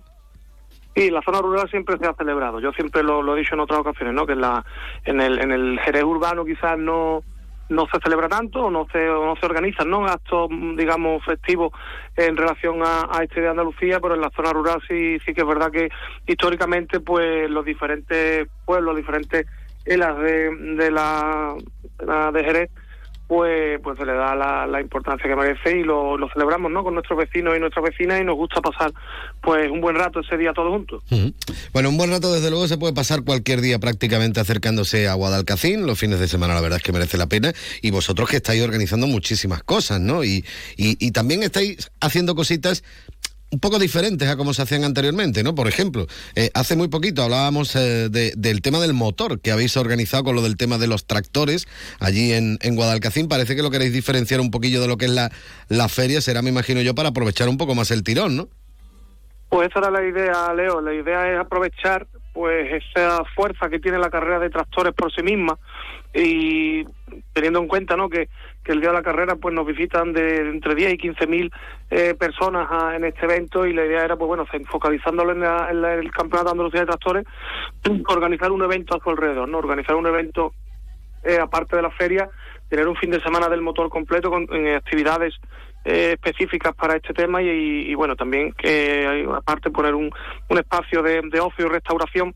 [0.95, 2.61] Y la zona rural siempre se ha celebrado.
[2.61, 4.27] Yo siempre lo, lo he dicho en otras ocasiones, ¿no?
[4.27, 4.63] Que en, la,
[5.07, 7.23] en, el, en el Jerez urbano quizás no
[7.73, 10.07] no se celebra tanto no se, no se organizan ¿no?
[10.07, 11.73] actos, digamos, festivos
[12.17, 15.41] en relación a, a este de Andalucía, pero en la zona rural sí, sí que
[15.41, 15.89] es verdad que
[16.27, 19.47] históricamente pues los diferentes pueblos, diferentes
[19.85, 21.55] elas de, de la
[22.33, 22.71] de Jerez,
[23.33, 26.85] pues, pues se le da la, importancia que merece y lo, celebramos ¿no?
[26.85, 28.93] con nuestros vecinos y nuestras vecinas y nos gusta pasar
[29.41, 31.03] pues un buen rato ese día todos juntos.
[31.11, 31.33] Ujú.
[31.73, 35.87] Bueno, un buen rato desde luego se puede pasar cualquier día prácticamente acercándose a Guadalcacín.
[35.87, 37.55] Los fines de semana la verdad es que merece la pena.
[37.81, 40.25] Y vosotros que estáis organizando muchísimas cosas, ¿no?
[40.25, 40.45] Y,
[40.77, 42.85] y también estáis haciendo cositas
[43.53, 45.55] un poco diferentes a como se hacían anteriormente, ¿no?
[45.55, 49.77] Por ejemplo, eh, hace muy poquito hablábamos eh, de- del tema del motor que habéis
[49.77, 51.69] organizado con lo del tema de los tractores
[52.01, 53.29] allí en, en Guadalcacín.
[53.29, 55.31] Parece que lo queréis diferenciar un poquillo de lo que es la,
[55.69, 58.49] la feria, será, me imagino yo, para aprovechar un poco más el tirón, ¿no?
[59.51, 60.81] Pues esa era la idea, Leo.
[60.81, 65.23] La idea es aprovechar pues esa fuerza que tiene la carrera de tractores por sí
[65.23, 65.59] misma
[66.15, 66.85] y
[67.33, 68.09] teniendo en cuenta ¿no?
[68.09, 68.29] que,
[68.65, 71.53] que el día de la carrera pues nos visitan de entre 10 y 15 mil
[71.91, 75.69] eh, personas a- en este evento y la idea era pues bueno focalizándolo en, la-
[75.71, 77.25] en la- el campeonato de Andalucía de tractores
[78.09, 80.53] organizar un evento a su alrededor no organizar un evento
[81.25, 82.29] eh, aparte de la feria
[82.69, 85.35] tener un fin de semana del motor completo con actividades
[85.85, 90.11] eh, específicas para este tema y, y, bueno también que aparte poner un,
[90.49, 92.35] un espacio de, de ocio y restauración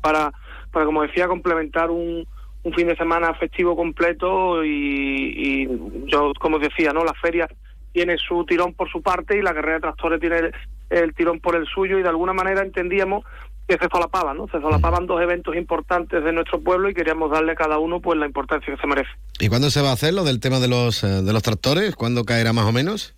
[0.00, 0.32] para,
[0.72, 2.26] para como decía, complementar un,
[2.62, 5.68] un fin de semana festivo completo y, y
[6.06, 7.04] yo, como decía, ¿no?
[7.04, 7.48] La feria
[7.92, 10.50] tiene su tirón por su parte y la carrera de tractores tiene
[10.90, 13.24] el tirón por el suyo y de alguna manera entendíamos
[13.68, 14.46] que se solapaban, ¿no?
[14.48, 18.18] Se solapaban dos eventos importantes de nuestro pueblo y queríamos darle a cada uno pues
[18.18, 19.10] la importancia que se merece.
[19.40, 21.96] ¿Y cuándo se va a hacer lo del tema de los, eh, de los tractores?
[21.96, 23.14] ¿Cuándo caerá más o menos?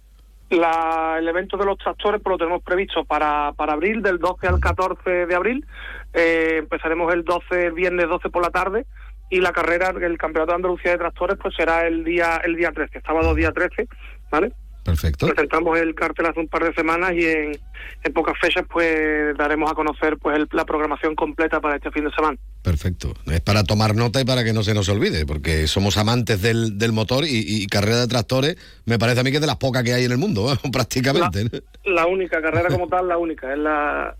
[0.51, 4.47] La- el evento de los tractores pues lo tenemos previsto para, para abril, del 12
[4.47, 5.67] al 14 de abril.
[6.15, 8.87] Eh, empezaremos el 12, el viernes 12 por la tarde
[9.29, 12.73] y la carrera, el Campeonato de Andalucía de Tractores, pues será el día el día
[12.73, 13.87] 13, sábado día 13,
[14.31, 14.53] ¿vale?
[14.89, 15.27] Perfecto.
[15.27, 17.59] Presentamos el cartel hace un par de semanas y en,
[18.05, 22.05] en pocas fechas pues daremos a conocer pues el- la programación completa para este fin
[22.05, 22.39] de semana.
[22.63, 23.13] Perfecto.
[23.31, 26.79] Es para tomar nota y para que no se nos olvide, porque somos amantes del,
[26.79, 28.57] del motor y, y carrera de tractores
[28.87, 31.45] me parece a mí que es de las pocas que hay en el mundo, prácticamente.
[31.45, 31.51] ¿no?
[31.93, 34.17] La única carrera como tal, la única, es la,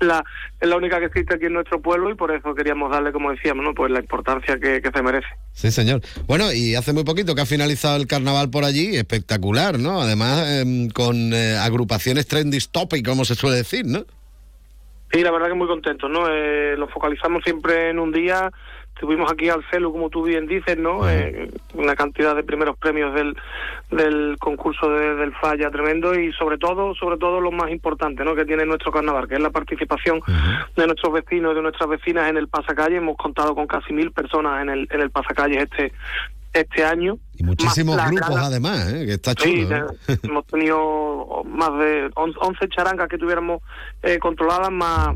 [0.00, 0.24] la
[0.60, 3.30] es la única que existe aquí en nuestro pueblo y por eso queríamos darle, como
[3.30, 3.74] decíamos, ¿no?
[3.74, 5.28] pues la importancia que, que se merece.
[5.52, 6.00] Sí, señor.
[6.26, 10.00] Bueno, y hace muy poquito que ha finalizado el carnaval por allí, espectacular, ¿no?
[10.00, 14.04] Además, em, con eh, agrupaciones trendy topic, como se suele decir, ¿no?
[15.12, 16.28] Sí, la verdad que muy contentos, ¿no?
[16.28, 18.50] Eh, lo focalizamos siempre en un día.
[18.96, 21.06] Estuvimos aquí al celu, como tú bien dices, ¿no?
[21.08, 23.36] Eh, una cantidad de primeros premios del,
[23.90, 28.34] del concurso de- del Falla tremendo y sobre todo, sobre todo lo más importante, ¿no?
[28.34, 30.20] Que tiene nuestro carnaval, que es la participación
[30.76, 32.96] de nuestros vecinos y de nuestras vecinas en el pasacalle.
[32.96, 35.92] Hemos contado con casi mil personas en el, en el pasacalle este
[36.54, 37.18] este año.
[37.36, 39.04] Y muchísimos grupos, además, ¿eh?
[39.04, 39.76] Que está Sí, chulo.
[39.76, 39.84] ¿eh?
[40.06, 43.60] te- hemos tenido más de on- 11 charangas que tuviéramos
[44.02, 45.08] eh, controladas, más,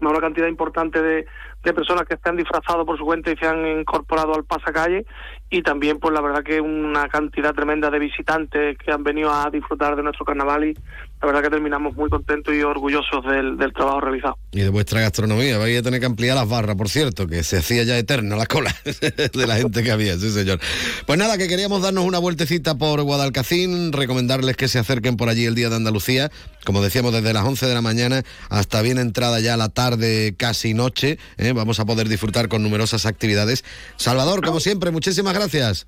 [0.00, 1.26] una cantidad importante de,
[1.62, 5.06] de personas que se han disfrazado por su cuenta y se han incorporado al pasacalle.
[5.50, 9.50] Y también pues la verdad que una cantidad tremenda de visitantes que han venido a
[9.50, 10.76] disfrutar de nuestro carnaval y
[11.24, 14.36] la verdad que terminamos muy contentos y orgullosos del, del trabajo realizado.
[14.52, 17.56] Y de vuestra gastronomía, vais a tener que ampliar las barras, por cierto, que se
[17.56, 20.60] hacía ya eterna la cola de la gente que había, sí señor.
[21.06, 25.46] Pues nada, que queríamos darnos una vueltecita por Guadalcacín, recomendarles que se acerquen por allí
[25.46, 26.30] el Día de Andalucía,
[26.66, 30.74] como decíamos, desde las 11 de la mañana hasta bien entrada ya la tarde, casi
[30.74, 31.54] noche, ¿eh?
[31.54, 33.64] vamos a poder disfrutar con numerosas actividades.
[33.96, 35.86] Salvador, como siempre, muchísimas gracias.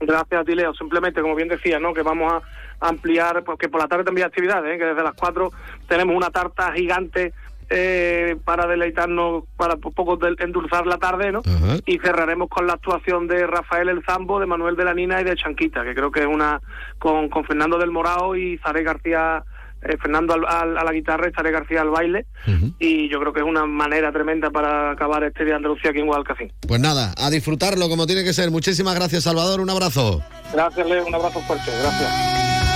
[0.00, 0.72] Gracias a ti, Leo.
[0.74, 1.92] Simplemente, como bien decía, ¿no?
[1.92, 2.42] que vamos a
[2.80, 4.78] ampliar, porque por la tarde también hay actividades, ¿eh?
[4.78, 5.50] que desde las 4
[5.88, 7.32] tenemos una tarta gigante
[7.70, 11.42] eh, para deleitarnos, para un poco endulzar la tarde, ¿no?
[11.84, 15.24] Y cerraremos con la actuación de Rafael El Zambo, de Manuel de la Nina y
[15.24, 16.60] de Chanquita, que creo que es una,
[16.98, 19.42] con, con Fernando del Morao y Zaré García,
[19.82, 22.24] eh, Fernando al- al- a la guitarra y Zaré García al baile.
[22.78, 26.00] Y yo creo que es una manera tremenda para acabar este Día de Andalucía aquí
[26.00, 26.50] en Guadalcacín.
[26.66, 28.50] Pues nada, a disfrutarlo como tiene que ser.
[28.50, 29.60] Muchísimas gracias, Salvador.
[29.60, 30.22] Un abrazo.
[30.54, 31.04] Gracias, Leo.
[31.06, 31.70] Un abrazo fuerte.
[31.82, 32.67] Gracias.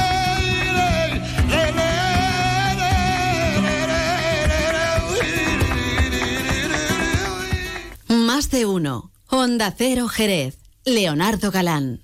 [8.12, 9.10] Más de uno.
[9.28, 10.58] Honda Cero Jerez.
[10.84, 12.02] Leonardo Galán.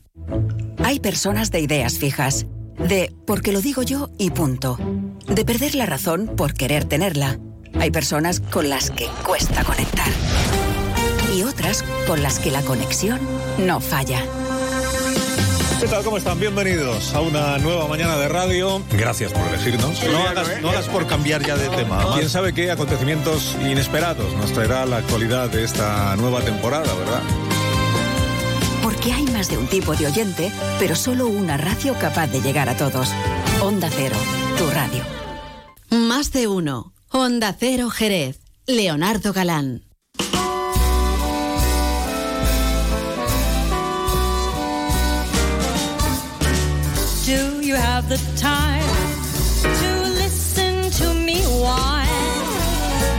[0.82, 2.46] Hay personas de ideas fijas,
[2.78, 4.78] de porque lo digo yo y punto,
[5.26, 7.38] de perder la razón por querer tenerla.
[7.78, 10.08] Hay personas con las que cuesta conectar
[11.36, 13.20] y otras con las que la conexión
[13.58, 14.24] no falla.
[15.80, 16.02] ¿Qué tal?
[16.02, 16.40] ¿Cómo están?
[16.40, 18.82] Bienvenidos a una nueva mañana de radio.
[18.90, 20.02] Gracias por elegirnos.
[20.02, 22.04] No hagas, no hagas por cambiar ya de tema.
[22.14, 27.22] Quién sabe qué acontecimientos inesperados nos traerá la actualidad de esta nueva temporada, ¿verdad?
[28.82, 30.50] Porque hay más de un tipo de oyente,
[30.80, 33.08] pero solo una radio capaz de llegar a todos.
[33.62, 34.16] Onda Cero,
[34.58, 35.04] tu radio.
[35.90, 36.92] Más de uno.
[37.10, 38.40] Honda Cero Jerez.
[38.66, 39.87] Leonardo Galán.
[47.28, 48.88] Do you have the time
[49.60, 51.42] to listen to me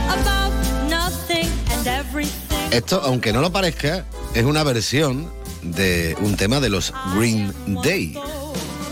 [0.08, 0.52] about
[0.88, 2.72] nothing and everything?
[2.72, 4.04] Esto, aunque no lo parezca,
[4.34, 5.30] es una versión
[5.62, 7.54] de un tema de los Green
[7.84, 8.18] Day,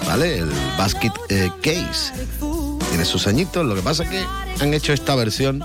[0.06, 0.38] ¿vale?
[0.38, 2.12] El Basket eh, Case.
[2.90, 4.24] Tiene sus añitos, lo que pasa es que
[4.62, 5.64] han hecho esta versión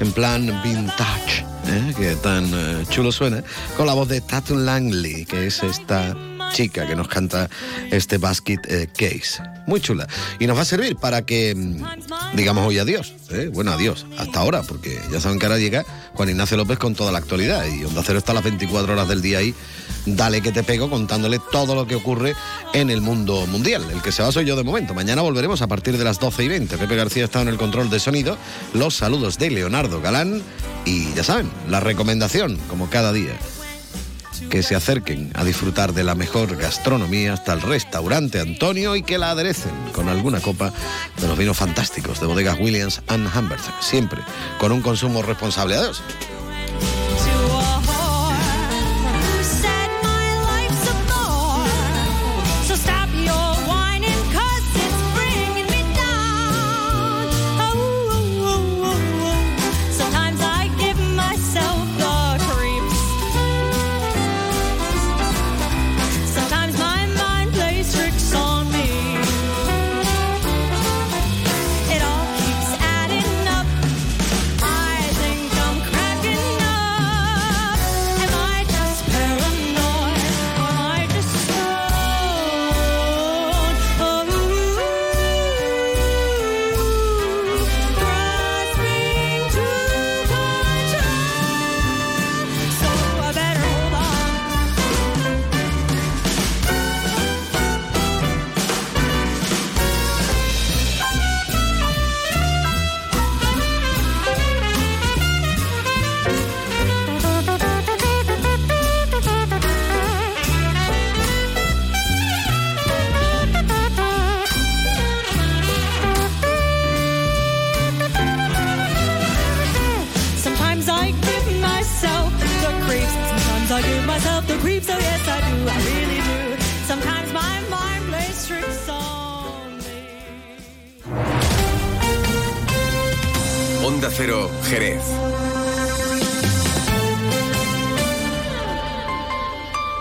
[0.00, 1.94] en plan vintage, ¿eh?
[1.94, 3.44] que tan eh, chulo suena,
[3.76, 6.16] con la voz de Tatum Langley, que es esta
[6.54, 7.50] chica que nos canta
[7.90, 9.42] este Basket eh, Case.
[9.66, 10.06] Muy chula.
[10.38, 13.12] Y nos va a servir para que mm, digamos hoy adiós.
[13.30, 13.50] ¿eh?
[13.52, 14.06] Bueno, adiós.
[14.18, 17.64] Hasta ahora, porque ya saben que ahora llega Juan Ignacio López con toda la actualidad.
[17.66, 19.52] Y Onda Cero está a las 24 horas del día ahí.
[20.06, 22.36] Dale que te pego contándole todo lo que ocurre
[22.72, 23.84] en el mundo mundial.
[23.90, 24.94] El que se va soy yo de momento.
[24.94, 26.78] Mañana volveremos a partir de las 12 y 20.
[26.78, 28.38] Pepe García está en el control de sonido.
[28.74, 30.40] Los saludos de Leonardo Galán.
[30.84, 33.36] Y ya saben, la recomendación, como cada día
[34.50, 39.18] que se acerquen a disfrutar de la mejor gastronomía hasta el restaurante Antonio y que
[39.18, 40.72] la aderecen con alguna copa
[41.20, 44.20] de los vinos fantásticos de bodegas Williams and Humbert, siempre
[44.58, 45.76] con un consumo responsable.
[45.76, 46.02] Adiós.